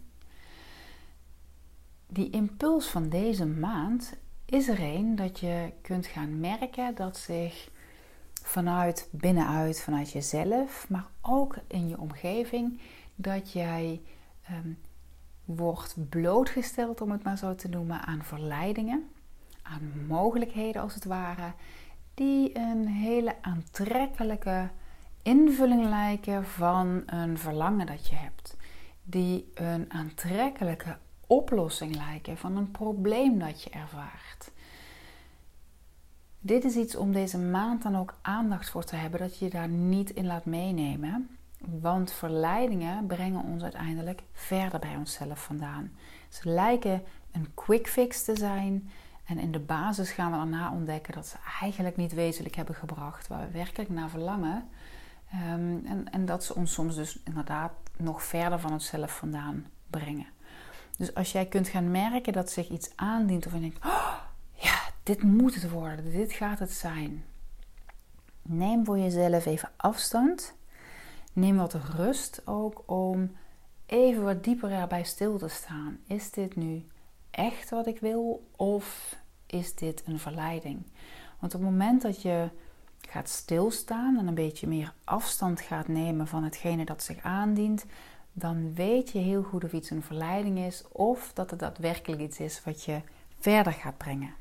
Die 2.07 2.29
impuls 2.29 2.87
van 2.87 3.09
deze 3.09 3.45
maand 3.45 4.13
is 4.45 4.67
er 4.67 4.79
een 4.79 5.15
dat 5.15 5.39
je 5.39 5.71
kunt 5.81 6.05
gaan 6.05 6.39
merken 6.39 6.95
dat 6.95 7.17
zich 7.17 7.69
vanuit 8.43 9.07
binnenuit, 9.11 9.81
vanuit 9.81 10.11
jezelf, 10.11 10.89
maar 10.89 11.05
ook 11.21 11.57
in 11.67 11.87
je 11.87 11.99
omgeving, 11.99 12.79
dat 13.15 13.51
jij 13.51 14.01
um, 14.51 14.77
wordt 15.45 15.95
blootgesteld, 16.09 17.01
om 17.01 17.11
het 17.11 17.23
maar 17.23 17.37
zo 17.37 17.55
te 17.55 17.69
noemen, 17.69 18.01
aan 18.01 18.23
verleidingen, 18.23 19.09
aan 19.71 20.05
mogelijkheden 20.07 20.81
als 20.81 20.93
het 20.93 21.05
ware, 21.05 21.53
die 22.13 22.57
een 22.57 22.87
hele 22.87 23.35
aantrekkelijke 23.41 24.69
invulling 25.21 25.85
lijken 25.85 26.45
van 26.45 27.03
een 27.05 27.37
verlangen 27.37 27.85
dat 27.85 28.07
je 28.07 28.15
hebt. 28.15 28.57
Die 29.03 29.49
een 29.53 29.85
aantrekkelijke 29.91 30.97
oplossing 31.27 31.95
lijken 31.95 32.37
van 32.37 32.57
een 32.57 32.71
probleem 32.71 33.39
dat 33.39 33.63
je 33.63 33.69
ervaart. 33.69 34.51
Dit 36.39 36.63
is 36.63 36.75
iets 36.75 36.95
om 36.95 37.11
deze 37.11 37.37
maand 37.37 37.83
dan 37.83 37.97
ook 37.97 38.15
aandacht 38.21 38.69
voor 38.69 38.83
te 38.83 38.95
hebben, 38.95 39.19
dat 39.19 39.37
je 39.37 39.45
je 39.45 39.51
daar 39.51 39.69
niet 39.69 40.09
in 40.09 40.25
laat 40.25 40.45
meenemen. 40.45 41.29
Want 41.59 42.11
verleidingen 42.11 43.05
brengen 43.05 43.43
ons 43.43 43.63
uiteindelijk 43.63 44.23
verder 44.33 44.79
bij 44.79 44.95
onszelf 44.95 45.43
vandaan. 45.43 45.91
Ze 46.29 46.49
lijken 46.49 47.03
een 47.31 47.53
quick 47.53 47.87
fix 47.87 48.23
te 48.23 48.35
zijn. 48.35 48.89
En 49.31 49.39
in 49.39 49.51
de 49.51 49.59
basis 49.59 50.11
gaan 50.11 50.31
we 50.31 50.37
daarna 50.37 50.71
ontdekken 50.71 51.13
dat 51.13 51.27
ze 51.27 51.35
eigenlijk 51.61 51.97
niet 51.97 52.13
wezenlijk 52.13 52.55
hebben 52.55 52.75
gebracht 52.75 53.27
waar 53.27 53.45
we 53.45 53.51
werkelijk 53.51 53.89
naar 53.89 54.09
verlangen. 54.09 54.69
Ehm, 55.31 55.85
en, 55.85 56.07
en 56.11 56.25
dat 56.25 56.43
ze 56.43 56.55
ons 56.55 56.73
soms 56.73 56.95
dus 56.95 57.19
inderdaad 57.23 57.71
nog 57.97 58.23
verder 58.23 58.59
van 58.59 58.71
onszelf 58.71 59.17
vandaan 59.17 59.65
brengen. 59.89 60.27
Dus 60.97 61.13
als 61.13 61.31
jij 61.31 61.45
kunt 61.45 61.67
gaan 61.67 61.91
merken 61.91 62.33
dat 62.33 62.51
zich 62.51 62.69
iets 62.69 62.91
aandient 62.95 63.45
of 63.45 63.53
je 63.53 63.59
denkt, 63.59 63.85
oh, 63.85 64.13
ja, 64.53 64.79
dit 65.03 65.23
moet 65.23 65.55
het 65.55 65.69
worden, 65.69 66.11
dit 66.11 66.33
gaat 66.33 66.59
het 66.59 66.71
zijn. 66.71 67.23
Neem 68.41 68.85
voor 68.85 68.99
jezelf 68.99 69.45
even 69.45 69.69
afstand. 69.77 70.53
Neem 71.33 71.57
wat 71.57 71.73
rust 71.73 72.41
ook 72.47 72.83
om 72.85 73.35
even 73.85 74.23
wat 74.23 74.43
dieper 74.43 74.71
erbij 74.71 75.03
stil 75.03 75.37
te 75.37 75.47
staan. 75.47 75.97
Is 76.07 76.31
dit 76.31 76.55
nu 76.55 76.85
echt 77.29 77.69
wat 77.69 77.87
ik 77.87 77.99
wil 77.99 78.49
of 78.55 79.19
is 79.51 79.75
dit 79.75 80.03
een 80.05 80.19
verleiding? 80.19 80.85
Want 81.39 81.55
op 81.55 81.61
het 81.61 81.69
moment 81.69 82.01
dat 82.01 82.21
je 82.21 82.49
gaat 83.09 83.29
stilstaan 83.29 84.17
en 84.17 84.27
een 84.27 84.33
beetje 84.33 84.67
meer 84.67 84.93
afstand 85.03 85.61
gaat 85.61 85.87
nemen 85.87 86.27
van 86.27 86.43
hetgene 86.43 86.85
dat 86.85 87.03
zich 87.03 87.23
aandient, 87.23 87.85
dan 88.33 88.73
weet 88.73 89.09
je 89.09 89.19
heel 89.19 89.43
goed 89.43 89.63
of 89.63 89.73
iets 89.73 89.89
een 89.89 90.03
verleiding 90.03 90.59
is 90.59 90.83
of 90.91 91.33
dat 91.33 91.49
het 91.49 91.59
daadwerkelijk 91.59 92.21
iets 92.21 92.39
is 92.39 92.63
wat 92.63 92.83
je 92.83 93.01
verder 93.39 93.73
gaat 93.73 93.97
brengen. 93.97 94.33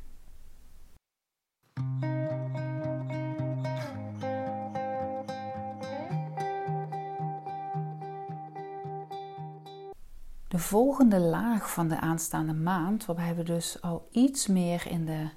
Volgende 10.61 11.19
laag 11.19 11.73
van 11.73 11.88
de 11.88 12.00
aanstaande 12.00 12.55
maand, 12.55 13.05
waarbij 13.05 13.35
we 13.35 13.43
dus 13.43 13.83
al 13.83 14.09
iets 14.11 14.47
meer 14.47 14.87
in 14.87 15.05
de 15.05 15.29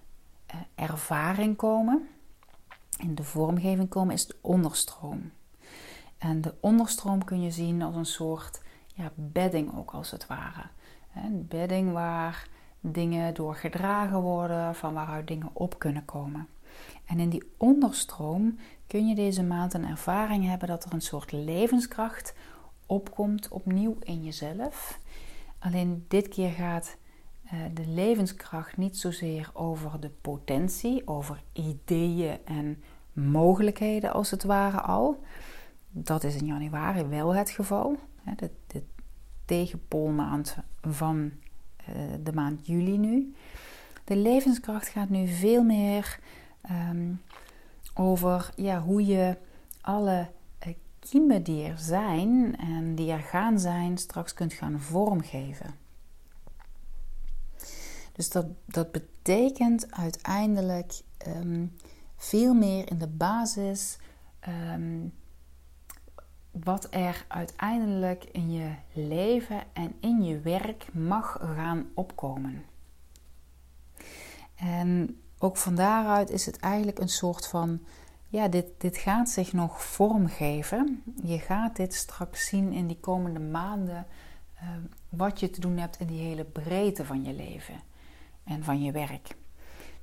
eh, 0.46 0.56
ervaring 0.76 1.56
komen, 1.56 2.08
in 2.98 3.16
de 3.16 3.24
vormgeving 3.24 3.90
komen, 3.90 4.14
is 4.14 4.28
de 4.28 4.36
onderstroom. 4.42 5.32
En 6.18 6.42
de 6.42 6.54
onderstroom 6.60 7.24
kun 7.24 7.42
je 7.42 7.52
zien 7.52 7.82
als 7.82 7.96
een 7.96 8.06
soort 8.06 8.62
ja, 8.94 9.12
bedding 9.16 9.78
ook 9.78 9.92
als 9.92 10.12
het 10.12 10.28
ware. 10.28 10.64
Een 11.16 11.48
bedding 11.48 11.92
waar 11.92 12.48
dingen 12.80 13.34
door 13.34 13.56
gedragen 13.56 14.22
worden, 14.22 14.76
van 14.76 14.94
waaruit 14.94 15.28
dingen 15.28 15.50
op 15.54 15.80
kunnen 15.80 16.06
komen. 16.06 16.48
En 17.06 17.20
in 17.20 17.30
die 17.30 17.52
onderstroom 17.58 18.58
kun 18.88 19.08
je 19.08 19.16
deze 19.16 19.44
maand 19.44 19.74
een 19.74 19.88
ervaring 19.88 20.46
hebben 20.46 20.68
dat 20.68 20.84
er 20.84 20.94
een 20.94 21.02
soort 21.02 21.32
levenskracht 21.32 22.34
opkomt 22.86 23.48
opnieuw 23.48 23.98
in 24.00 24.24
jezelf. 24.24 25.00
Alleen 25.64 26.06
dit 26.08 26.28
keer 26.28 26.50
gaat 26.50 26.98
uh, 27.46 27.52
de 27.74 27.88
levenskracht 27.88 28.78
niet 28.78 28.98
zozeer 28.98 29.50
over 29.54 30.00
de 30.00 30.10
potentie, 30.22 31.08
over 31.08 31.44
ideeën 31.54 32.38
en 32.46 32.84
mogelijkheden 33.14 34.14
als 34.14 34.32
het 34.32 34.44
ware 34.44 34.82
al. 34.82 35.24
Dat 35.90 36.24
is 36.24 36.36
in 36.36 36.46
januari 36.46 37.04
wel 37.04 37.36
het 37.36 37.50
geval. 37.50 37.98
De, 38.36 38.50
de 38.68 38.84
tegenpoolmaand 39.46 40.58
van 40.82 41.32
uh, 41.90 41.96
de 42.24 42.34
maand 42.34 42.68
juli 42.68 42.98
nu. 42.98 43.34
De 44.04 44.16
levenskracht 44.16 44.88
gaat 44.88 45.10
nu 45.10 45.28
veel 45.28 45.64
meer 45.64 46.20
um, 46.92 47.22
over 47.94 48.50
ja, 48.56 48.82
hoe 48.82 49.06
je 49.06 49.38
alle 49.82 50.28
kiemen 51.10 51.44
die 51.44 51.66
er 51.66 51.78
zijn 51.78 52.58
en 52.58 52.96
die 52.96 53.12
er 53.12 53.20
gaan 53.20 53.60
zijn, 53.60 53.98
straks 53.98 54.34
kunt 54.34 54.54
gaan 54.54 54.80
vormgeven. 54.80 55.76
Dus 58.14 58.30
dat, 58.30 58.46
dat 58.66 58.92
betekent 58.92 59.92
uiteindelijk 59.92 61.02
um, 61.28 61.76
veel 62.16 62.54
meer 62.54 62.90
in 62.90 62.98
de 62.98 63.08
basis 63.08 63.98
um, 64.48 65.14
wat 66.52 66.88
er 66.90 67.26
uiteindelijk 67.28 68.24
in 68.24 68.52
je 68.52 68.72
leven 68.94 69.64
en 69.74 69.94
in 70.00 70.24
je 70.24 70.40
werk 70.40 70.94
mag 70.94 71.38
gaan 71.56 71.88
opkomen. 71.94 72.64
En 74.56 75.22
ook 75.38 75.58
van 75.58 75.76
daaruit 75.76 76.30
is 76.30 76.46
het 76.46 76.60
eigenlijk 76.60 77.00
een 77.00 77.10
soort 77.10 77.48
van, 77.48 77.80
ja, 78.34 78.48
dit, 78.48 78.66
dit 78.78 78.98
gaat 78.98 79.30
zich 79.30 79.54
nog 79.54 79.84
vormgeven. 79.84 81.04
Je 81.24 81.40
gaat 81.40 81.76
dit 81.76 81.94
straks 81.94 82.48
zien 82.48 82.72
in 82.72 82.88
die 82.88 83.00
komende 83.00 83.40
maanden, 83.40 84.06
uh, 84.56 84.70
wat 85.10 85.40
je 85.40 85.50
te 85.50 85.62
doen 85.62 85.78
hebt 85.78 86.00
in 86.00 86.08
die 86.08 86.22
hele 86.22 86.44
breedte 86.44 87.06
van 87.06 87.24
je 87.24 87.34
leven 87.34 87.76
en 88.44 88.64
van 88.64 88.84
je 88.84 88.92
werk. 88.92 89.36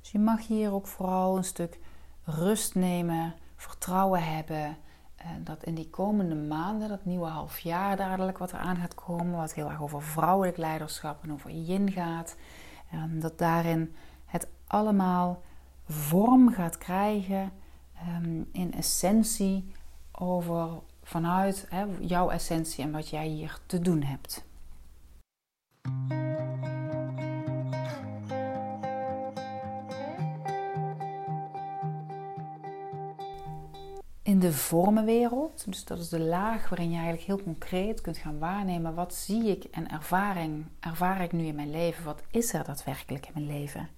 Dus 0.01 0.11
je 0.11 0.19
mag 0.19 0.47
hier 0.47 0.73
ook 0.73 0.87
vooral 0.87 1.37
een 1.37 1.43
stuk 1.43 1.79
rust 2.23 2.75
nemen, 2.75 3.33
vertrouwen 3.55 4.23
hebben. 4.23 4.77
Eh, 5.15 5.27
dat 5.43 5.63
in 5.63 5.75
die 5.75 5.89
komende 5.89 6.35
maanden, 6.35 6.89
dat 6.89 7.05
nieuwe 7.05 7.27
half 7.27 7.59
jaar 7.59 7.97
dadelijk 7.97 8.37
wat 8.37 8.51
er 8.51 8.59
aan 8.59 8.77
gaat 8.77 8.95
komen, 8.95 9.37
wat 9.37 9.53
heel 9.53 9.69
erg 9.69 9.81
over 9.81 10.01
vrouwelijk 10.01 10.57
leiderschap 10.57 11.23
en 11.23 11.33
over 11.33 11.49
yin 11.49 11.91
gaat, 11.91 12.35
dat 13.09 13.37
daarin 13.37 13.95
het 14.25 14.47
allemaal 14.67 15.41
vorm 15.87 16.51
gaat 16.53 16.77
krijgen 16.77 17.51
Ehm, 18.07 18.41
in 18.51 18.73
essentie 18.73 19.71
over 20.11 20.69
vanuit 21.03 21.65
hè, 21.69 21.85
jouw 21.99 22.29
essentie 22.29 22.83
en 22.83 22.91
wat 22.91 23.09
jij 23.09 23.27
hier 23.27 23.59
te 23.65 23.79
doen 23.79 24.01
hebt. 24.01 24.43
in 34.23 34.39
de 34.39 34.53
vormenwereld. 34.53 35.65
Dus 35.65 35.85
dat 35.85 35.99
is 35.99 36.09
de 36.09 36.19
laag 36.19 36.69
waarin 36.69 36.89
je 36.89 36.95
eigenlijk 36.95 37.25
heel 37.25 37.43
concreet 37.43 38.01
kunt 38.01 38.17
gaan 38.17 38.39
waarnemen. 38.39 38.93
Wat 38.93 39.13
zie 39.13 39.43
ik 39.43 39.63
en 39.63 39.91
ervaring, 39.91 40.65
ervaar 40.79 41.21
ik 41.21 41.31
nu 41.31 41.45
in 41.45 41.55
mijn 41.55 41.71
leven? 41.71 42.03
Wat 42.03 42.23
is 42.29 42.53
er 42.53 42.63
daadwerkelijk 42.63 43.25
in 43.25 43.31
mijn 43.33 43.59
leven? 43.59 43.89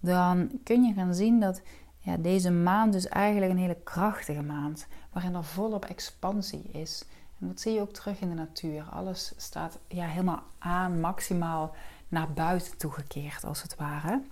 Dan 0.00 0.50
kun 0.64 0.82
je 0.82 0.94
gaan 0.94 1.14
zien 1.14 1.40
dat 1.40 1.62
ja, 2.06 2.16
deze 2.16 2.50
maand 2.50 2.92
dus 2.92 3.08
eigenlijk 3.08 3.52
een 3.52 3.58
hele 3.58 3.82
krachtige 3.84 4.42
maand. 4.42 4.86
Waarin 5.12 5.34
er 5.34 5.44
volop 5.44 5.84
expansie 5.84 6.62
is. 6.62 7.04
En 7.40 7.46
dat 7.46 7.60
zie 7.60 7.72
je 7.72 7.80
ook 7.80 7.92
terug 7.92 8.20
in 8.20 8.28
de 8.28 8.34
natuur. 8.34 8.84
Alles 8.90 9.32
staat 9.36 9.78
ja, 9.88 10.06
helemaal 10.06 10.42
aan, 10.58 11.00
maximaal 11.00 11.74
naar 12.08 12.32
buiten 12.32 12.76
toegekeerd 12.76 13.44
als 13.44 13.62
het 13.62 13.76
ware. 13.76 14.22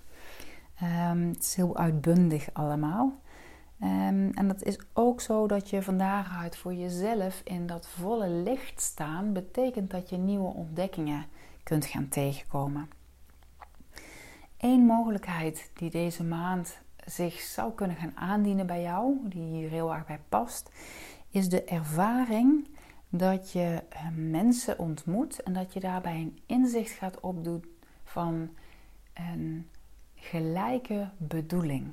Um, 0.83 1.29
het 1.29 1.43
is 1.43 1.55
heel 1.55 1.77
uitbundig 1.77 2.49
allemaal. 2.53 3.21
Um, 3.81 4.31
en 4.31 4.49
dat 4.49 4.63
is 4.63 4.79
ook 4.93 5.21
zo 5.21 5.47
dat 5.47 5.71
je 5.71 5.83
van 5.83 5.99
daaruit 5.99 6.57
voor 6.57 6.75
jezelf 6.75 7.41
in 7.45 7.67
dat 7.67 7.89
volle 7.89 8.29
licht 8.29 8.81
staan, 8.81 9.33
betekent 9.33 9.91
dat 9.91 10.09
je 10.09 10.17
nieuwe 10.17 10.55
ontdekkingen 10.55 11.27
kunt 11.63 11.87
gaan 11.87 12.09
tegenkomen. 12.09 12.89
Eén 14.59 14.87
mogelijkheid 14.87 15.71
die 15.75 15.91
deze 15.91 16.25
maand 16.25 16.83
zich 17.07 17.41
zou 17.41 17.73
kunnen 17.73 17.97
gaan 17.97 18.17
aandienen 18.17 18.67
bij 18.67 18.83
jou, 18.83 19.17
die 19.25 19.43
hier 19.43 19.71
heel 19.71 19.95
erg 19.95 20.07
bij 20.07 20.21
past, 20.29 20.71
is 21.31 21.49
de 21.49 21.65
ervaring 21.65 22.69
dat 23.09 23.53
je 23.53 23.83
eh, 23.89 24.01
mensen 24.15 24.79
ontmoet 24.79 25.43
en 25.43 25.53
dat 25.53 25.73
je 25.73 25.81
daarbij 25.81 26.17
een 26.17 26.39
inzicht 26.47 26.93
gaat 26.93 27.21
opdoen 27.21 27.65
van 28.05 28.51
een 29.13 29.69
gelijke 30.15 31.11
bedoeling. 31.17 31.93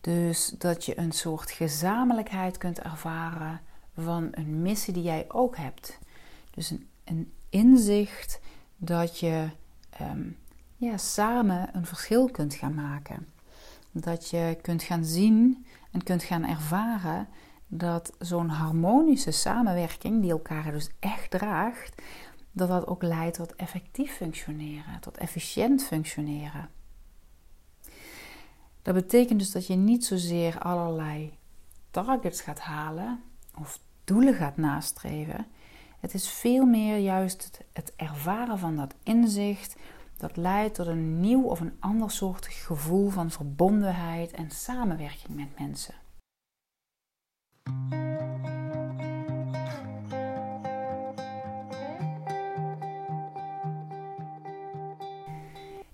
Dus 0.00 0.54
dat 0.58 0.84
je 0.84 0.98
een 0.98 1.12
soort 1.12 1.50
gezamenlijkheid 1.50 2.58
kunt 2.58 2.80
ervaren 2.80 3.60
van 3.96 4.28
een 4.30 4.62
missie 4.62 4.94
die 4.94 5.02
jij 5.02 5.24
ook 5.28 5.56
hebt. 5.56 5.98
Dus 6.50 6.70
een, 6.70 6.88
een 7.04 7.32
inzicht 7.48 8.40
dat 8.76 9.18
je 9.18 9.48
ehm, 9.90 10.28
ja, 10.76 10.96
samen 10.96 11.68
een 11.72 11.86
verschil 11.86 12.30
kunt 12.30 12.54
gaan 12.54 12.74
maken. 12.74 13.31
Dat 13.92 14.30
je 14.30 14.58
kunt 14.62 14.82
gaan 14.82 15.04
zien 15.04 15.66
en 15.90 16.02
kunt 16.02 16.22
gaan 16.22 16.44
ervaren 16.44 17.28
dat 17.66 18.12
zo'n 18.18 18.48
harmonische 18.48 19.30
samenwerking, 19.30 20.20
die 20.20 20.30
elkaar 20.30 20.70
dus 20.70 20.90
echt 20.98 21.30
draagt, 21.30 22.02
dat 22.52 22.68
dat 22.68 22.86
ook 22.86 23.02
leidt 23.02 23.36
tot 23.36 23.56
effectief 23.56 24.16
functioneren, 24.16 25.00
tot 25.00 25.18
efficiënt 25.18 25.82
functioneren. 25.82 26.70
Dat 28.82 28.94
betekent 28.94 29.38
dus 29.38 29.50
dat 29.50 29.66
je 29.66 29.74
niet 29.74 30.04
zozeer 30.04 30.58
allerlei 30.58 31.38
targets 31.90 32.40
gaat 32.40 32.60
halen 32.60 33.22
of 33.58 33.80
doelen 34.04 34.34
gaat 34.34 34.56
nastreven. 34.56 35.46
Het 36.00 36.14
is 36.14 36.28
veel 36.28 36.64
meer 36.64 36.96
juist 36.96 37.60
het 37.72 37.92
ervaren 37.96 38.58
van 38.58 38.76
dat 38.76 38.94
inzicht 39.02 39.76
dat 40.22 40.36
leidt 40.36 40.74
tot 40.74 40.86
een 40.86 41.20
nieuw 41.20 41.42
of 41.42 41.60
een 41.60 41.76
ander 41.80 42.10
soort 42.10 42.46
gevoel 42.46 43.08
van 43.08 43.30
verbondenheid 43.30 44.30
en 44.30 44.50
samenwerking 44.50 45.36
met 45.36 45.58
mensen. 45.58 45.94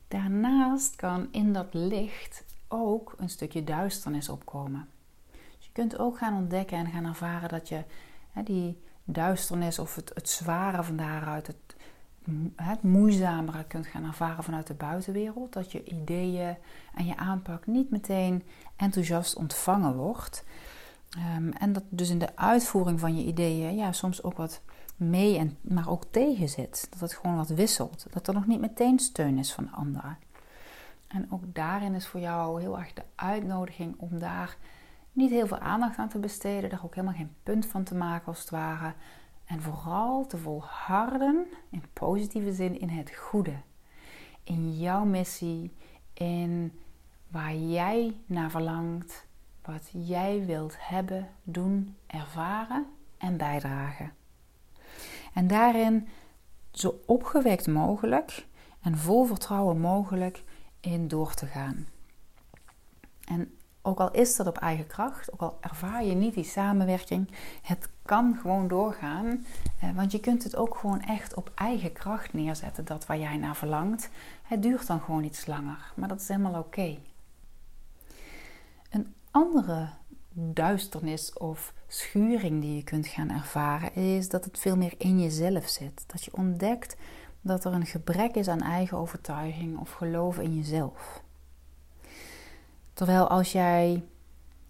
Daarnaast 0.08 0.96
kan 0.96 1.28
in 1.30 1.52
dat 1.52 1.74
licht 1.74 2.44
ook 2.68 3.14
een 3.18 3.28
stukje 3.28 3.64
duisternis 3.64 4.28
opkomen. 4.28 4.88
Dus 5.30 5.66
je 5.66 5.72
kunt 5.72 5.98
ook 5.98 6.18
gaan 6.18 6.36
ontdekken 6.36 6.78
en 6.78 6.90
gaan 6.90 7.04
ervaren 7.04 7.48
dat 7.48 7.68
je 7.68 7.84
hè, 8.32 8.42
die 8.42 8.82
duisternis 9.04 9.78
of 9.78 9.94
het, 9.94 10.10
het 10.14 10.28
zware 10.28 10.82
van 10.82 10.96
daaruit, 10.96 11.46
het, 11.46 11.67
het 12.56 12.82
moeizamere 12.82 13.64
kunt 13.64 13.86
gaan 13.86 14.04
ervaren 14.04 14.44
vanuit 14.44 14.66
de 14.66 14.74
buitenwereld. 14.74 15.52
Dat 15.52 15.72
je 15.72 15.84
ideeën 15.84 16.56
en 16.94 17.06
je 17.06 17.16
aanpak 17.16 17.66
niet 17.66 17.90
meteen 17.90 18.42
enthousiast 18.76 19.36
ontvangen 19.36 19.94
wordt. 19.96 20.44
Ehm, 21.10 21.50
en 21.50 21.72
dat 21.72 21.82
dus 21.88 22.10
in 22.10 22.18
de 22.18 22.36
uitvoering 22.36 23.00
van 23.00 23.16
je 23.16 23.24
ideeën 23.24 23.76
ja, 23.76 23.92
soms 23.92 24.22
ook 24.22 24.36
wat 24.36 24.62
mee, 24.96 25.38
en, 25.38 25.56
maar 25.60 25.88
ook 25.88 26.04
tegen 26.10 26.48
zit. 26.48 26.86
Dat 26.90 27.00
het 27.00 27.14
gewoon 27.14 27.36
wat 27.36 27.48
wisselt. 27.48 28.06
Dat 28.10 28.28
er 28.28 28.34
nog 28.34 28.46
niet 28.46 28.60
meteen 28.60 28.98
steun 28.98 29.38
is 29.38 29.52
van 29.52 29.72
anderen. 29.72 30.18
En 31.08 31.26
ook 31.30 31.42
daarin 31.54 31.94
is 31.94 32.06
voor 32.06 32.20
jou 32.20 32.60
heel 32.60 32.78
erg 32.78 32.92
de 32.92 33.02
uitnodiging 33.14 33.94
om 33.98 34.18
daar 34.18 34.56
niet 35.12 35.30
heel 35.30 35.46
veel 35.46 35.58
aandacht 35.58 35.98
aan 35.98 36.08
te 36.08 36.18
besteden, 36.18 36.70
daar 36.70 36.84
ook 36.84 36.94
helemaal 36.94 37.16
geen 37.16 37.34
punt 37.42 37.66
van 37.66 37.84
te 37.84 37.94
maken 37.94 38.26
als 38.26 38.40
het 38.40 38.50
ware. 38.50 38.92
En 39.48 39.62
vooral 39.62 40.26
te 40.26 40.36
volharden, 40.36 41.46
in 41.70 41.82
positieve 41.92 42.52
zin, 42.52 42.80
in 42.80 42.88
het 42.88 43.14
goede. 43.14 43.56
In 44.44 44.78
jouw 44.78 45.04
missie, 45.04 45.74
in 46.12 46.72
waar 47.28 47.54
jij 47.54 48.20
naar 48.26 48.50
verlangt, 48.50 49.26
wat 49.64 49.88
jij 49.92 50.44
wilt 50.46 50.74
hebben, 50.78 51.28
doen, 51.42 51.96
ervaren 52.06 52.86
en 53.18 53.36
bijdragen. 53.36 54.12
En 55.34 55.46
daarin 55.46 56.08
zo 56.70 57.00
opgewekt 57.06 57.66
mogelijk 57.66 58.46
en 58.80 58.96
vol 58.96 59.24
vertrouwen 59.24 59.80
mogelijk 59.80 60.42
in 60.80 61.08
door 61.08 61.34
te 61.34 61.46
gaan. 61.46 61.86
En 63.24 63.57
ook 63.88 64.00
al 64.00 64.10
is 64.10 64.36
dat 64.36 64.46
op 64.46 64.58
eigen 64.58 64.86
kracht, 64.86 65.32
ook 65.32 65.40
al 65.40 65.58
ervaar 65.60 66.04
je 66.04 66.14
niet 66.14 66.34
die 66.34 66.44
samenwerking, 66.44 67.30
het 67.62 67.88
kan 68.02 68.38
gewoon 68.40 68.68
doorgaan. 68.68 69.44
Eh, 69.80 69.90
want 69.94 70.12
je 70.12 70.20
kunt 70.20 70.44
het 70.44 70.56
ook 70.56 70.76
gewoon 70.76 71.00
echt 71.00 71.34
op 71.34 71.50
eigen 71.54 71.92
kracht 71.92 72.32
neerzetten, 72.32 72.84
dat 72.84 73.06
waar 73.06 73.18
jij 73.18 73.36
naar 73.36 73.56
verlangt. 73.56 74.10
Het 74.42 74.62
duurt 74.62 74.86
dan 74.86 75.00
gewoon 75.00 75.24
iets 75.24 75.46
langer, 75.46 75.92
maar 75.94 76.08
dat 76.08 76.20
is 76.20 76.28
helemaal 76.28 76.60
oké. 76.60 76.98
Een 78.90 79.14
andere 79.30 79.88
duisternis 80.32 81.32
of 81.32 81.74
schuring 81.86 82.60
die 82.60 82.76
je 82.76 82.84
kunt 82.84 83.06
gaan 83.06 83.30
ervaren, 83.30 83.94
is 83.94 84.28
dat 84.28 84.44
het 84.44 84.58
veel 84.58 84.76
meer 84.76 84.94
in 84.98 85.20
jezelf 85.20 85.68
zit. 85.68 86.04
Dat 86.06 86.24
je 86.24 86.36
ontdekt 86.36 86.96
dat 87.40 87.64
er 87.64 87.72
een 87.72 87.86
gebrek 87.86 88.34
is 88.34 88.48
aan 88.48 88.62
eigen 88.62 88.98
overtuiging 88.98 89.78
of 89.78 89.92
geloof 89.92 90.38
in 90.38 90.54
jezelf. 90.54 91.22
Terwijl 92.98 93.28
als 93.28 93.52
jij 93.52 94.04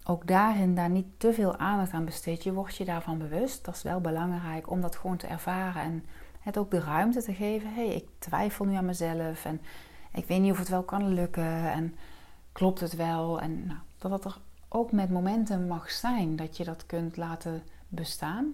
ook 0.03 0.27
daarin 0.27 0.75
daar 0.75 0.89
niet 0.89 1.05
te 1.17 1.33
veel 1.33 1.57
aandacht 1.57 1.91
aan 1.91 2.05
besteedt, 2.05 2.43
je 2.43 2.53
wordt 2.53 2.75
je 2.75 2.85
daarvan 2.85 3.17
bewust. 3.17 3.65
Dat 3.65 3.75
is 3.75 3.81
wel 3.81 4.01
belangrijk 4.01 4.69
om 4.69 4.81
dat 4.81 4.95
gewoon 4.95 5.17
te 5.17 5.27
ervaren 5.27 5.81
en 5.81 6.05
het 6.39 6.57
ook 6.57 6.71
de 6.71 6.79
ruimte 6.79 7.23
te 7.23 7.33
geven. 7.33 7.73
Hey, 7.73 7.87
ik 7.87 8.07
twijfel 8.19 8.65
nu 8.65 8.75
aan 8.75 8.85
mezelf 8.85 9.45
en 9.45 9.61
ik 10.13 10.25
weet 10.25 10.41
niet 10.41 10.51
of 10.51 10.57
het 10.57 10.69
wel 10.69 10.83
kan 10.83 11.13
lukken 11.13 11.71
en 11.71 11.95
klopt 12.51 12.79
het 12.79 12.95
wel. 12.95 13.41
En 13.41 13.65
nou, 13.65 13.79
dat 13.97 14.11
het 14.11 14.25
er 14.25 14.37
ook 14.67 14.91
met 14.91 15.09
momenten 15.09 15.67
mag 15.67 15.91
zijn 15.91 16.35
dat 16.35 16.57
je 16.57 16.63
dat 16.63 16.85
kunt 16.85 17.17
laten 17.17 17.63
bestaan. 17.87 18.53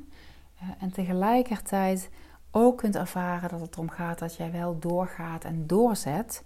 Uh, 0.63 0.69
en 0.79 0.91
tegelijkertijd 0.91 2.09
ook 2.51 2.77
kunt 2.77 2.95
ervaren 2.95 3.49
dat 3.49 3.61
het 3.61 3.73
erom 3.73 3.89
gaat 3.89 4.19
dat 4.19 4.35
jij 4.35 4.51
wel 4.51 4.79
doorgaat 4.79 5.43
en 5.43 5.67
doorzet. 5.67 6.43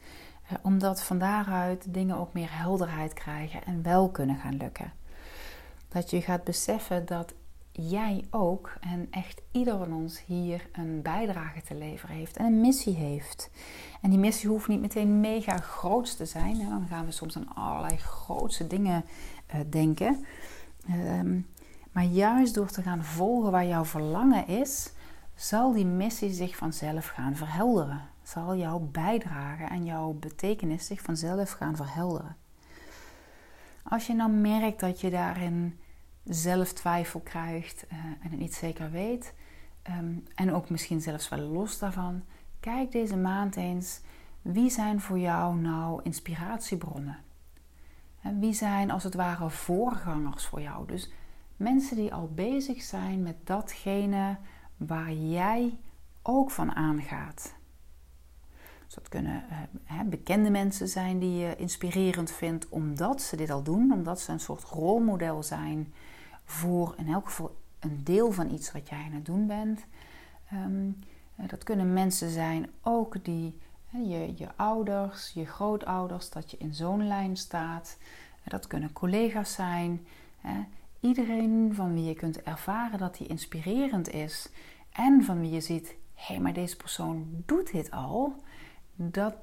Eh, 0.49 0.55
omdat 0.61 1.03
van 1.03 1.17
daaruit 1.17 1.93
dingen 1.93 2.17
ook 2.17 2.33
meer 2.33 2.57
helderheid 2.57 3.13
krijgen 3.13 3.65
en 3.65 3.83
wel 3.83 4.09
kunnen 4.09 4.35
gaan 4.35 4.57
lukken. 4.57 4.93
Dat 5.89 6.09
je 6.09 6.21
gaat 6.21 6.43
beseffen 6.43 7.05
dat 7.05 7.33
jij 7.71 8.25
ook 8.29 8.73
en 8.79 9.07
echt 9.11 9.41
ieder 9.51 9.77
van 9.77 9.93
ons 9.93 10.25
hier 10.25 10.69
een 10.71 11.01
bijdrage 11.01 11.61
te 11.61 11.75
leveren 11.75 12.15
heeft 12.15 12.37
en 12.37 12.45
een 12.45 12.61
missie 12.61 12.95
heeft. 12.95 13.49
En 14.01 14.09
die 14.09 14.19
missie 14.19 14.49
hoeft 14.49 14.67
niet 14.67 14.81
meteen 14.81 15.19
mega 15.19 15.57
groot 15.57 16.17
te 16.17 16.25
zijn. 16.25 16.57
Dan 16.69 16.87
gaan 16.87 17.05
we 17.05 17.11
soms 17.11 17.35
aan 17.35 17.55
allerlei 17.55 17.97
grootse 17.97 18.67
dingen 18.67 19.05
uh, 19.55 19.61
denken. 19.69 20.25
Um, 20.89 21.47
maar 21.91 22.03
juist 22.03 22.53
door 22.53 22.69
te 22.69 22.81
gaan 22.81 23.03
volgen 23.03 23.51
waar 23.51 23.65
jouw 23.65 23.85
verlangen 23.85 24.47
is, 24.47 24.91
zal 25.35 25.73
die 25.73 25.85
missie 25.85 26.31
zich 26.31 26.55
vanzelf 26.55 27.07
gaan 27.07 27.35
verhelderen. 27.35 28.01
Zal 28.29 28.55
jouw 28.55 28.79
bijdrage 28.79 29.63
en 29.63 29.85
jouw 29.85 30.13
betekenis 30.13 30.85
zich 30.85 31.01
vanzelf 31.01 31.51
gaan 31.51 31.75
verhelderen. 31.75 32.35
Als 33.83 34.07
je 34.07 34.13
nou 34.13 34.31
merkt 34.31 34.79
dat 34.79 35.01
je 35.01 35.09
daarin 35.09 35.79
zelf 36.23 36.73
twijfel 36.73 37.19
krijgt 37.19 37.85
uh, 37.91 37.97
en 37.99 38.29
het 38.29 38.39
niet 38.39 38.53
zeker 38.53 38.91
weet, 38.91 39.33
ehm, 39.81 40.13
en 40.35 40.53
ook 40.53 40.69
misschien 40.69 41.01
zelfs 41.01 41.29
wel 41.29 41.39
los 41.39 41.79
daarvan, 41.79 42.23
kijk 42.59 42.91
deze 42.91 43.17
maand 43.17 43.55
eens 43.55 44.01
wie 44.41 44.69
zijn 44.69 45.01
voor 45.01 45.19
jou 45.19 45.55
nou 45.55 45.99
inspiratiebronnen. 46.03 47.17
En 48.21 48.39
wie 48.39 48.53
zijn 48.53 48.91
als 48.91 49.03
het 49.03 49.13
ware 49.13 49.49
voorgangers 49.49 50.45
voor 50.45 50.61
jou? 50.61 50.87
Dus 50.87 51.11
mensen 51.57 51.95
die 51.95 52.13
al 52.13 52.29
bezig 52.33 52.81
zijn 52.81 53.23
met 53.23 53.35
datgene 53.43 54.37
waar 54.77 55.13
jij 55.13 55.79
ook 56.21 56.51
van 56.51 56.75
aangaat. 56.75 57.57
Dus 58.89 58.97
dat 58.97 59.09
kunnen 59.09 59.43
uh, 59.91 59.99
bekende 60.05 60.49
mensen 60.49 60.87
zijn 60.87 61.19
die 61.19 61.37
je 61.37 61.55
inspirerend 61.55 62.31
vindt 62.31 62.69
omdat 62.69 63.21
ze 63.21 63.35
dit 63.35 63.49
al 63.49 63.63
doen, 63.63 63.91
omdat 63.91 64.19
ze 64.19 64.31
een 64.31 64.39
soort 64.39 64.63
rolmodel 64.63 65.43
zijn 65.43 65.93
voor 66.45 66.93
in 66.97 67.07
elk 67.07 67.25
geval 67.25 67.55
een 67.79 68.03
deel 68.03 68.31
van 68.31 68.51
iets 68.51 68.71
wat 68.71 68.89
jij 68.89 69.03
aan 69.05 69.11
het 69.11 69.25
doen 69.25 69.47
bent. 69.47 69.85
Ehm, 70.51 70.91
dat 71.35 71.63
kunnen 71.63 71.93
mensen 71.93 72.29
zijn 72.29 72.69
ook 72.81 73.25
die 73.25 73.59
je, 73.89 74.33
je 74.35 74.47
ouders, 74.55 75.31
je 75.33 75.45
grootouders, 75.45 76.29
dat 76.29 76.51
je 76.51 76.57
in 76.57 76.73
zo'n 76.73 77.07
lijn 77.07 77.37
staat. 77.37 77.97
Dat 78.43 78.67
kunnen 78.67 78.93
collega's 78.93 79.53
zijn. 79.53 80.07
Iedereen 80.99 81.71
van 81.73 81.93
wie 81.93 82.03
je 82.03 82.13
kunt 82.13 82.41
ervaren 82.41 82.99
dat 82.99 83.17
hij 83.17 83.27
inspirerend 83.27 84.09
is 84.09 84.49
en 84.91 85.23
van 85.23 85.39
wie 85.39 85.51
je 85.51 85.61
ziet, 85.61 85.95
hé, 86.13 86.33
hey, 86.33 86.39
maar 86.39 86.53
deze 86.53 86.75
persoon 86.75 87.43
doet 87.45 87.71
dit 87.71 87.91
al, 87.91 88.35
dat 89.01 89.35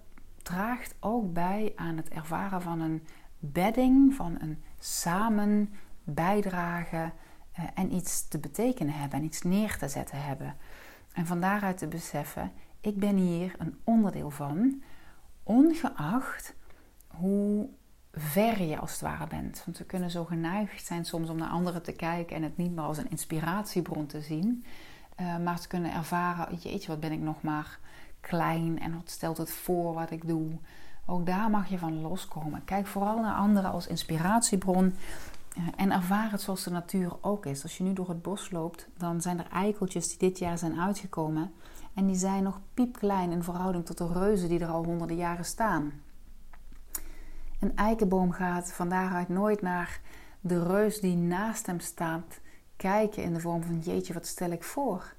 draagt 0.43 0.95
ook 1.01 1.33
bij 1.33 1.73
aan 1.77 1.97
het 1.97 2.09
ervaren 2.09 2.63
van 2.63 2.81
een 2.81 3.07
bedding, 3.39 4.15
van 4.15 4.37
een 4.41 4.63
samen 4.79 5.73
bijdragen 6.05 7.13
eh, 7.53 7.65
en 7.75 7.95
iets 7.95 8.29
te 8.29 8.39
betekenen 8.39 8.95
hebben 8.95 9.19
en 9.19 9.25
iets 9.25 9.43
neer 9.43 9.77
te 9.79 9.89
zetten 9.89 10.23
hebben. 10.23 10.57
En 11.13 11.27
van 11.27 11.41
daaruit 11.41 11.79
te 11.79 11.87
beseffen, 11.87 12.53
ik 12.81 12.99
ben 12.99 13.17
hier 13.17 13.55
een 13.59 13.79
onderdeel 13.85 14.31
van, 14.31 14.83
ongeacht 15.43 16.55
hoe 17.07 17.69
ver 18.13 18.63
je 18.63 18.79
als 18.79 18.93
het 18.93 19.01
ware 19.01 19.27
bent. 19.27 19.63
Want 19.65 19.79
we 19.79 19.85
kunnen 19.85 20.11
zo 20.11 20.25
geneigd 20.25 20.87
zijn 20.87 21.05
soms 21.05 21.29
om 21.29 21.37
naar 21.37 21.49
anderen 21.49 21.83
te 21.83 21.93
kijken 21.93 22.37
en 22.37 22.43
het 22.43 22.57
niet 22.57 22.75
meer 22.75 22.85
als 22.85 22.99
een 22.99 23.11
inspiratiebron 23.11 24.07
te 24.07 24.21
zien. 24.21 24.65
Uh, 25.21 25.39
maar 25.39 25.61
te 25.61 25.69
kunnen 25.69 25.95
ervaren, 25.95 26.57
jeetje, 26.57 26.89
wat 26.89 27.01
ben 27.01 27.13
ik 27.13 27.21
nog 27.21 27.43
maar 27.43 27.79
klein 28.27 28.81
en 28.81 28.95
wat 28.95 29.11
stelt 29.11 29.37
het 29.37 29.51
voor 29.51 29.95
wat 29.95 30.11
ik 30.11 30.29
doe. 30.29 30.59
Ook 31.07 31.27
daar 31.27 31.51
mag 31.51 31.69
je 31.69 31.79
van 31.79 32.01
loskomen. 32.01 32.65
Kijk 32.65 32.87
vooral 32.87 33.21
naar 33.21 33.35
anderen 33.35 33.71
als 33.71 33.87
inspiratiebron 33.87 34.95
uh, 35.59 35.65
en 35.77 35.93
ervaar 35.93 36.31
het 36.31 36.41
zoals 36.41 36.65
de 36.65 36.71
natuur 36.71 37.13
ook 37.21 37.47
is. 37.47 37.63
Als 37.63 37.77
je 37.77 37.85
nu 37.85 37.93
door 37.93 38.09
het 38.09 38.23
bos 38.23 38.51
loopt, 38.51 38.89
dan 38.97 39.21
zijn 39.21 39.39
er 39.39 39.51
eikeltjes 39.51 40.09
die 40.09 40.19
dit 40.19 40.39
jaar 40.39 40.59
zijn 40.59 40.81
uitgekomen. 40.81 41.53
En 41.95 42.07
die 42.07 42.17
zijn 42.17 42.43
nog 42.43 42.61
piepklein 42.75 43.31
in 43.31 43.43
verhouding 43.43 43.87
tot 43.87 43.99
de 43.99 44.13
reuzen 44.13 44.49
die 44.49 44.61
er 44.61 44.69
al 44.69 44.85
honderden 44.85 45.17
jaren 45.17 45.45
staan. 45.45 45.93
Een 47.61 47.77
eikenboom 47.77 48.33
gaat 48.33 48.73
van 48.73 48.89
daaruit 48.89 49.29
nooit 49.29 49.63
naar 49.63 50.01
de 50.41 50.63
reus 50.63 51.01
die 51.01 51.17
naast 51.17 51.67
hem 51.67 51.81
staat 51.81 52.41
kijken 52.77 53.23
in 53.23 53.35
de 53.35 53.41
vorm 53.41 53.63
van 53.63 53.79
jeetje, 53.79 54.13
wat 54.13 54.27
stel 54.27 54.51
ik 54.51 54.63
voor? 54.63 55.15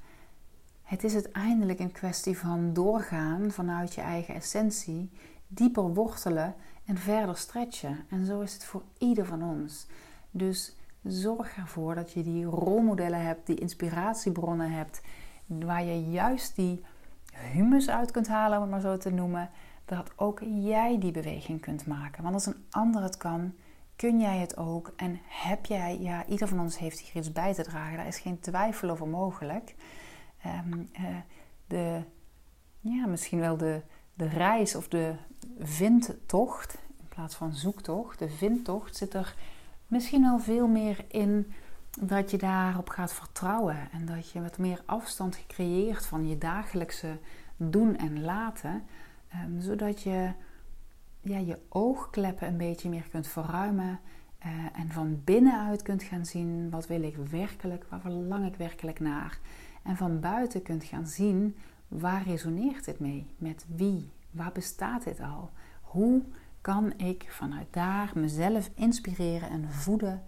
Het 0.88 1.04
is 1.04 1.14
uiteindelijk 1.14 1.80
een 1.80 1.92
kwestie 1.92 2.38
van 2.38 2.74
doorgaan 2.74 3.52
vanuit 3.52 3.94
je 3.94 4.02
eigen 4.02 4.36
essentie, 4.36 5.10
dieper 5.48 5.94
wortelen 5.94 6.56
en 6.86 6.98
verder 6.98 7.38
stretchen. 7.38 8.06
En 8.10 8.26
zo 8.26 8.42
is 8.42 8.54
het 8.54 8.66
voor 8.66 8.84
ieder 8.98 9.26
van 9.26 9.44
ons. 9.44 9.88
Dus 10.32 10.76
zorg 11.04 11.58
ervoor 11.58 11.96
dat 11.96 12.12
je 12.12 12.24
die 12.24 12.46
rolmodellen 12.46 13.22
hebt, 13.22 13.48
die 13.48 13.56
inspiratiebronnen 13.56 14.72
hebt, 14.72 15.02
waar 15.46 15.84
je 15.84 16.10
juist 16.10 16.56
die 16.56 16.84
humus 17.34 17.90
uit 17.90 18.12
kunt 18.12 18.28
halen, 18.28 18.58
om 18.58 18.64
het 18.64 18.72
maar 18.72 18.82
zo 18.82 18.98
te 18.98 19.12
noemen, 19.12 19.50
dat 19.86 20.12
ook 20.16 20.42
jij 20.46 21.00
die 21.00 21.12
beweging 21.12 21.62
kunt 21.62 21.88
maken. 21.88 22.24
Want 22.24 22.36
als 22.36 22.46
een 22.46 22.66
ander 22.70 23.02
het 23.02 23.18
kan, 23.18 23.54
kun 23.96 24.20
jij 24.20 24.38
het 24.38 24.58
ook. 24.58 24.94
En 24.96 25.20
heb 25.28 25.66
jij, 25.66 25.98
ja, 26.00 26.26
ieder 26.26 26.48
van 26.48 26.60
ons 26.60 26.78
heeft 26.78 27.00
hier 27.00 27.16
iets 27.16 27.32
bij 27.32 27.54
te 27.54 27.64
dragen. 27.64 27.98
Daar 27.98 28.08
is 28.08 28.20
geen 28.20 28.40
twijfel 28.40 28.90
over 28.90 29.08
mogelijk. 29.08 29.76
Eh, 30.42 30.60
de, 31.68 32.02
ja, 32.80 33.06
misschien 33.06 33.40
wel 33.40 33.58
de, 33.58 33.82
de 34.14 34.28
reis 34.28 34.76
of 34.76 34.88
de 34.88 35.16
vindtocht, 35.60 36.78
in 37.00 37.08
plaats 37.10 37.36
van 37.36 37.54
zoektocht, 37.54 38.20
de 38.20 38.30
vindtocht 38.30 38.96
zit 38.96 39.14
er 39.14 39.36
misschien 39.88 40.22
wel 40.22 40.40
veel 40.40 40.68
meer 40.68 41.06
in 41.08 41.54
dat 42.02 42.32
je 42.32 42.38
daarop 42.38 42.90
gaat 42.90 43.14
vertrouwen. 43.14 43.92
En 43.92 44.06
dat 44.06 44.32
je 44.32 44.42
wat 44.42 44.58
meer 44.58 44.82
afstand 44.86 45.36
gecreëerd 45.36 46.06
van 46.06 46.28
je 46.28 46.38
dagelijkse 46.38 47.18
doen 47.58 47.98
en 47.98 48.24
laten. 48.24 48.84
Ehm, 49.28 49.60
zodat 49.60 50.02
je 50.02 50.32
ja, 51.22 51.38
je 51.38 51.60
oogkleppen 51.70 52.48
een 52.48 52.58
beetje 52.58 52.90
meer 52.90 53.08
kunt 53.12 53.28
verruimen. 53.28 54.00
Uh, 54.46 54.80
en 54.80 54.92
van 54.92 55.22
binnenuit 55.24 55.82
kunt 55.82 56.04
gaan 56.04 56.26
zien 56.26 56.70
wat 56.70 56.88
wil 56.88 57.04
ik 57.04 57.16
werkelijk, 57.16 57.86
waar 57.90 58.00
verlang 58.00 58.46
ik 58.46 58.56
werkelijk 58.56 59.00
naar. 59.00 59.40
En 59.88 59.98
van 59.98 60.20
buiten 60.20 60.62
kunt 60.62 60.84
gaan 60.84 61.08
zien 61.08 61.56
waar 61.88 62.24
resoneert 62.24 62.86
dit 62.86 63.00
mee, 63.00 63.28
met 63.38 63.66
wie, 63.76 64.12
waar 64.32 64.52
bestaat 64.52 65.04
dit 65.04 65.20
al. 65.20 65.50
Hoe 65.82 66.22
kan 66.62 66.94
ik 66.98 67.26
vanuit 67.30 67.68
daar 67.72 68.12
mezelf 68.16 68.70
inspireren 68.76 69.50
en 69.50 69.72
voeden 69.72 70.24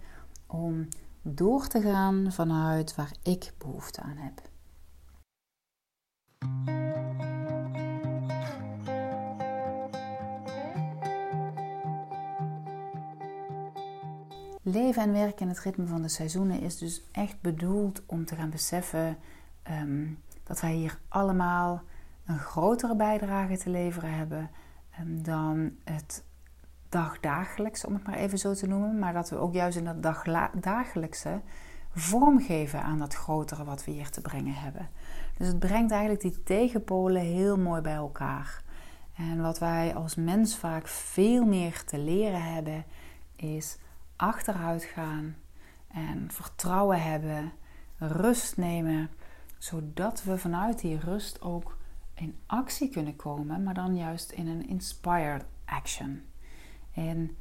om 0.46 0.88
door 1.22 1.66
te 1.66 1.80
gaan 1.80 2.32
vanuit 2.32 2.94
waar 2.94 3.12
ik 3.22 3.52
behoefte 3.58 4.00
aan 4.00 4.16
heb. 4.16 4.48
Leven 14.62 15.02
en 15.02 15.12
werken 15.12 15.40
in 15.40 15.48
het 15.48 15.58
ritme 15.60 15.86
van 15.86 16.02
de 16.02 16.08
seizoenen 16.08 16.60
is 16.60 16.78
dus 16.78 17.02
echt 17.12 17.40
bedoeld 17.40 18.02
om 18.06 18.24
te 18.24 18.34
gaan 18.34 18.50
beseffen 18.50 19.16
ehm, 19.70 20.06
dat 20.44 20.60
wij 20.60 20.72
hier 20.72 20.98
allemaal 21.08 21.82
een 22.26 22.38
grotere 22.38 22.96
bijdrage 22.96 23.58
te 23.58 23.70
leveren 23.70 24.14
hebben 24.14 24.50
um, 25.00 25.22
dan 25.22 25.72
het 25.84 26.24
dagdagelijkse, 26.88 27.86
om 27.86 27.94
het 27.94 28.06
maar 28.06 28.16
even 28.16 28.38
zo 28.38 28.54
te 28.54 28.66
noemen. 28.66 28.98
Maar 28.98 29.12
dat 29.12 29.30
we 29.30 29.36
ook 29.36 29.52
juist 29.52 29.76
in 29.76 29.84
dat 29.84 30.02
dagdagelijkse 30.02 31.40
vorm 31.94 32.40
geven 32.40 32.82
aan 32.82 32.98
dat 32.98 33.14
grotere 33.14 33.64
wat 33.64 33.84
we 33.84 33.90
hier 33.90 34.10
te 34.10 34.20
brengen 34.20 34.54
hebben. 34.54 34.88
Dus 35.36 35.46
het 35.46 35.58
brengt 35.58 35.90
eigenlijk 35.90 36.22
die 36.22 36.42
tegenpolen 36.42 37.22
heel 37.22 37.58
mooi 37.58 37.80
bij 37.80 37.94
elkaar. 37.94 38.62
En 39.16 39.42
wat 39.42 39.58
wij 39.58 39.94
als 39.94 40.14
mens 40.14 40.56
vaak 40.56 40.88
veel 40.88 41.44
meer 41.44 41.84
te 41.84 41.98
leren 41.98 42.42
hebben, 42.42 42.84
is 43.36 43.78
achteruit 44.16 44.84
gaan 44.84 45.36
en 45.88 46.30
vertrouwen 46.30 47.02
hebben, 47.02 47.52
rust 47.98 48.56
nemen, 48.56 49.10
zodat 49.60 50.22
we 50.22 50.38
vanuit 50.38 50.80
die 50.80 50.98
rust 50.98 51.42
ook 51.42 51.76
in 52.14 52.38
actie 52.46 52.88
kunnen 52.88 53.16
komen, 53.16 53.62
maar 53.62 53.74
dan 53.74 53.96
juist 53.96 54.30
in 54.30 54.46
een 54.46 54.68
inspired 54.68 55.44
action. 55.64 56.22
En 56.92 57.36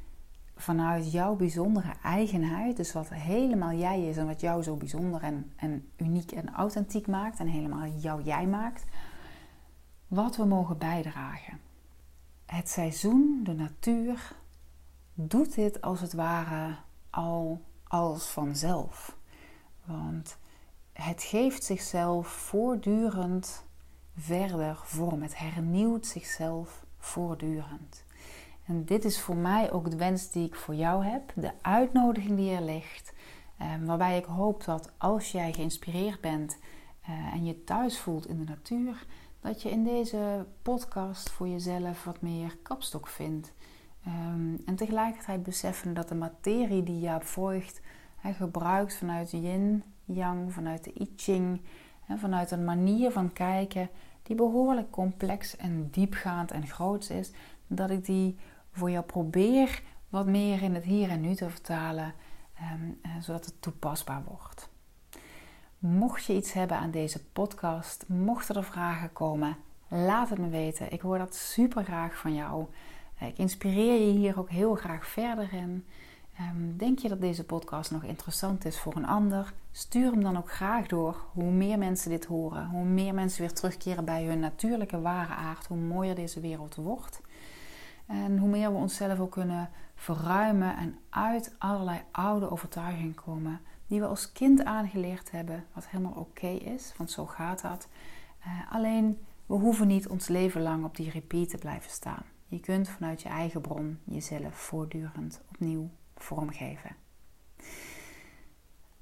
vanuit 0.56 1.12
jouw 1.12 1.36
bijzondere 1.36 1.94
eigenheid, 2.04 2.78
dus 2.78 2.94
wat 2.94 3.10
helemaal 3.10 3.74
jij 3.74 4.08
is 4.08 4.18
en 4.18 4.26
wat 4.26 4.42
jou 4.42 4.64
zo 4.64 4.76
bijzonder 4.76 5.22
en, 5.22 5.52
en 5.56 5.90
uniek 5.98 6.32
en 6.32 6.54
authentiek 6.54 7.08
maakt 7.08 7.40
en 7.40 7.48
helemaal 7.48 7.88
jou 7.88 8.24
jij 8.24 8.48
maakt, 8.48 8.86
wat 10.08 10.36
we 10.36 10.46
mogen 10.46 10.78
bijdragen. 10.78 11.60
Het 12.46 12.70
seizoen, 12.70 13.40
de 13.44 13.54
natuur, 13.54 14.36
doet 15.14 15.56
dit 15.56 15.82
als 15.82 16.02
het 16.02 16.14
ware 16.14 16.76
al 17.10 17.62
als 17.84 18.26
vanzelf. 18.30 19.18
Want 19.86 20.38
het 21.00 21.24
geeft 21.24 21.64
zichzelf 21.64 22.28
voortdurend 22.28 23.64
verder 24.18 24.80
vorm. 24.84 25.22
Het 25.22 25.38
hernieuwt 25.38 26.06
zichzelf 26.06 26.86
voortdurend. 26.98 28.04
En 28.66 28.86
dit 28.86 29.06
is 29.06 29.22
voor 29.22 29.36
mij 29.36 29.72
ook 29.72 29.92
de 29.92 29.98
wens 29.98 30.32
die 30.32 30.46
ik 30.46 30.56
voor 30.56 30.76
jou 30.76 31.06
heb, 31.06 31.32
de 31.36 31.52
uitnodiging 31.62 32.36
die 32.38 32.52
er 32.52 32.62
ligt. 32.62 33.14
Ehm, 33.58 33.86
waarbij 33.86 34.18
ik 34.18 34.26
hoop 34.26 34.64
dat 34.64 34.92
als 34.98 35.32
jij 35.32 35.54
geïnspireerd 35.54 36.22
bent 36.22 36.58
eh, 37.02 37.34
en 37.34 37.46
je 37.46 37.64
thuis 37.64 38.00
voelt 38.00 38.28
in 38.28 38.38
de 38.38 38.46
natuur, 38.46 39.06
dat 39.40 39.62
je 39.62 39.70
in 39.70 39.84
deze 39.84 40.46
podcast 40.62 41.30
voor 41.30 41.48
jezelf 41.48 42.04
wat 42.04 42.22
meer 42.22 42.58
kapstok 42.64 43.08
vindt. 43.08 43.54
Ehm, 44.06 44.56
en 44.66 44.76
tegelijkertijd 44.76 45.44
beseffen 45.44 45.94
dat 45.94 46.10
de 46.10 46.16
materie 46.16 46.84
die 46.84 47.00
je 47.00 47.18
volgt, 47.20 47.82
gebruikt 48.22 48.96
vanuit 48.96 49.32
yin, 49.32 49.84
yang, 50.14 50.54
vanuit 50.54 50.84
de 50.84 50.94
I 51.02 51.14
Ching, 51.16 51.62
vanuit 52.18 52.52
een 52.52 52.64
manier 52.64 53.12
van 53.12 53.34
kijken 53.34 53.90
die 54.24 54.36
behoorlijk 54.36 54.92
complex 54.92 55.58
en 55.58 55.90
diepgaand 55.92 56.52
en 56.52 56.68
groot 56.68 57.10
is, 57.10 57.32
dat 57.68 57.90
ik 57.90 58.06
die 58.06 58.38
voor 58.72 58.92
jou 58.92 59.06
probeer 59.06 59.82
wat 60.10 60.26
meer 60.26 60.62
in 60.62 60.74
het 60.74 60.84
hier 60.84 61.10
en 61.10 61.22
nu 61.22 61.36
te 61.36 61.50
vertalen, 61.50 62.14
ehm, 62.56 62.82
eh, 63.02 63.12
zodat 63.20 63.46
het 63.46 63.62
toepasbaar 63.62 64.24
wordt. 64.24 64.70
Mocht 65.80 66.26
je 66.26 66.36
iets 66.36 66.54
hebben 66.54 66.78
aan 66.78 66.92
deze 66.92 67.24
podcast, 67.26 68.06
mochten 68.08 68.56
er 68.56 68.64
vragen 68.64 69.14
komen, 69.14 69.58
laat 69.88 70.30
het 70.30 70.40
me 70.40 70.50
weten. 70.50 70.92
Ik 70.92 71.02
hoor 71.02 71.18
dat 71.18 71.36
super 71.36 71.84
graag 71.84 72.18
van 72.18 72.34
jou. 72.34 72.66
Ik 73.20 73.38
inspireer 73.38 74.08
je 74.08 74.12
hier 74.12 74.40
ook 74.40 74.50
heel 74.50 74.76
graag 74.76 75.08
verder 75.08 75.54
in. 75.54 75.86
Ehm, 76.40 76.78
denk 76.78 77.00
je 77.00 77.10
dat 77.10 77.22
deze 77.22 77.44
podcast 77.44 77.92
nog 77.92 78.04
interessant 78.04 78.66
is 78.66 78.80
voor 78.80 78.96
een 78.96 79.08
ander? 79.08 79.54
Stuur 79.72 80.12
hem 80.12 80.24
dan 80.24 80.38
ook 80.38 80.52
graag 80.52 80.88
door. 80.88 81.16
Hoe 81.34 81.52
meer 81.52 81.78
mensen 81.78 82.10
dit 82.10 82.26
horen, 82.26 82.68
hoe 82.68 82.84
meer 82.84 83.14
mensen 83.14 83.42
weer 83.42 83.54
terugkeren 83.54 84.06
bij 84.06 84.26
hun 84.26 84.40
natuurlijke 84.40 85.02
ware 85.02 85.34
aard, 85.34 85.68
hoe 85.68 85.78
mooier 85.78 86.16
deze 86.16 86.40
wereld 86.40 86.76
wordt. 86.76 87.22
En 88.06 88.38
hoe 88.38 88.50
meer 88.50 88.72
we 88.72 88.78
onszelf 88.78 89.20
ook 89.20 89.32
kunnen 89.32 89.70
verruimen 89.96 90.78
en 90.78 90.96
uit 91.10 91.56
allerlei 91.58 92.02
oude 92.12 92.52
overtuigingen 92.52 93.16
komen, 93.16 93.62
die 93.88 94.00
we 94.00 94.06
als 94.06 94.32
kind 94.32 94.64
aangeleerd 94.64 95.32
hebben, 95.32 95.66
wat 95.74 95.88
helemaal 95.88 96.14
oké 96.14 96.48
is, 96.48 96.94
want 96.98 97.12
zo 97.12 97.26
gaat 97.26 97.62
dat. 97.62 97.88
Uh, 98.40 98.72
alleen 98.72 99.20
we 99.46 99.54
hoeven 99.54 99.88
niet 99.88 100.08
ons 100.08 100.28
leven 100.28 100.62
lang 100.62 100.84
op 100.84 100.96
die 100.96 101.10
repeat 101.10 101.50
te 101.50 101.58
blijven 101.58 101.92
staan. 101.92 102.24
Je 102.48 102.60
kunt 102.60 102.90
vanuit 102.90 103.22
je 103.22 103.30
eigen 103.30 103.62
bron 103.62 104.00
jezelf 104.04 104.56
voortdurend 104.56 105.42
opnieuw 105.50 105.90
vormgeven. 106.24 106.96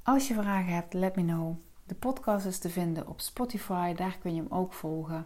Als 0.04 0.28
je 0.28 0.34
vragen 0.34 0.74
hebt, 0.74 0.94
let 0.94 1.16
me 1.16 1.24
know. 1.24 1.56
De 1.86 1.96
podcast 1.96 2.46
is 2.46 2.60
te 2.60 2.70
vinden 2.70 3.08
op 3.08 3.22
Spotify, 3.22 3.94
daar 3.94 4.18
kun 4.18 4.36
je 4.36 4.42
hem 4.42 4.52
ook 4.52 4.74
volgen. 4.74 5.26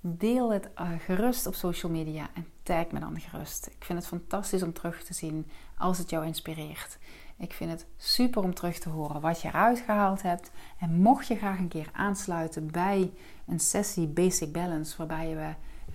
Deel 0.00 0.52
het 0.52 0.68
uh, 0.80 0.90
gerust 0.98 1.46
op 1.46 1.54
social 1.54 1.92
media 1.92 2.28
en 2.34 2.46
tag 2.62 2.90
me 2.90 3.00
dan 3.00 3.20
gerust. 3.20 3.66
Ik 3.66 3.84
vind 3.84 3.98
het 3.98 4.08
fantastisch 4.08 4.62
om 4.62 4.72
terug 4.72 5.02
te 5.02 5.14
zien 5.14 5.46
als 5.78 5.98
het 5.98 6.10
jou 6.10 6.26
inspireert. 6.26 6.98
Ik 7.38 7.52
vind 7.52 7.70
het 7.70 7.86
super 7.96 8.42
om 8.42 8.54
terug 8.54 8.78
te 8.78 8.88
horen 8.88 9.20
wat 9.20 9.40
je 9.40 9.48
eruit 9.48 9.78
gehaald 9.78 10.22
hebt. 10.22 10.50
En 10.78 11.00
mocht 11.00 11.26
je 11.26 11.36
graag 11.36 11.58
een 11.58 11.68
keer 11.68 11.90
aansluiten 11.92 12.70
bij 12.70 13.12
een 13.46 13.60
sessie 13.60 14.06
Basic 14.06 14.52
Balance, 14.52 14.96
waarbij 14.96 15.34
we 15.34 15.40
eh, 15.40 15.54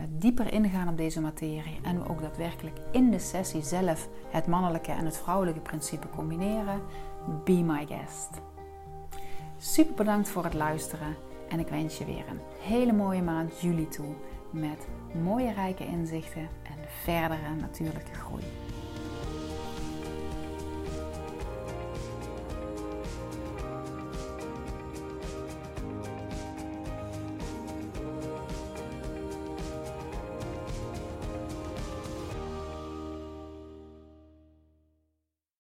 dieper 0.10 0.54
ingaan 0.54 0.88
op 0.88 0.98
deze 0.98 1.22
materie 1.22 1.80
en 1.84 2.00
we 2.00 2.10
ook 2.10 2.22
daadwerkelijk 2.22 2.80
in 2.92 3.12
de 3.12 3.20
sessie 3.20 3.62
zelf 3.62 4.10
het 4.30 4.48
mannelijke 4.48 4.92
en 4.92 5.06
het 5.06 5.18
vrouwelijke 5.18 5.60
principe 5.60 6.10
combineren, 6.10 6.82
be 7.44 7.64
my 7.64 7.86
guest. 7.86 8.30
Super 9.58 9.94
bedankt 9.94 10.30
voor 10.30 10.44
het 10.44 10.54
luisteren 10.54 11.16
en 11.50 11.60
ik 11.60 11.68
wens 11.68 11.98
je 11.98 12.06
weer 12.06 12.28
een 12.30 12.40
hele 12.60 12.94
mooie 12.94 13.22
maand 13.22 13.60
juli 13.60 13.88
toe 13.88 14.16
met 14.52 14.88
mooie 15.24 15.54
rijke 15.54 15.86
inzichten 15.86 16.50
en 16.64 16.78
verdere 17.04 17.56
natuurlijke 17.60 18.14
groei. 18.14 18.44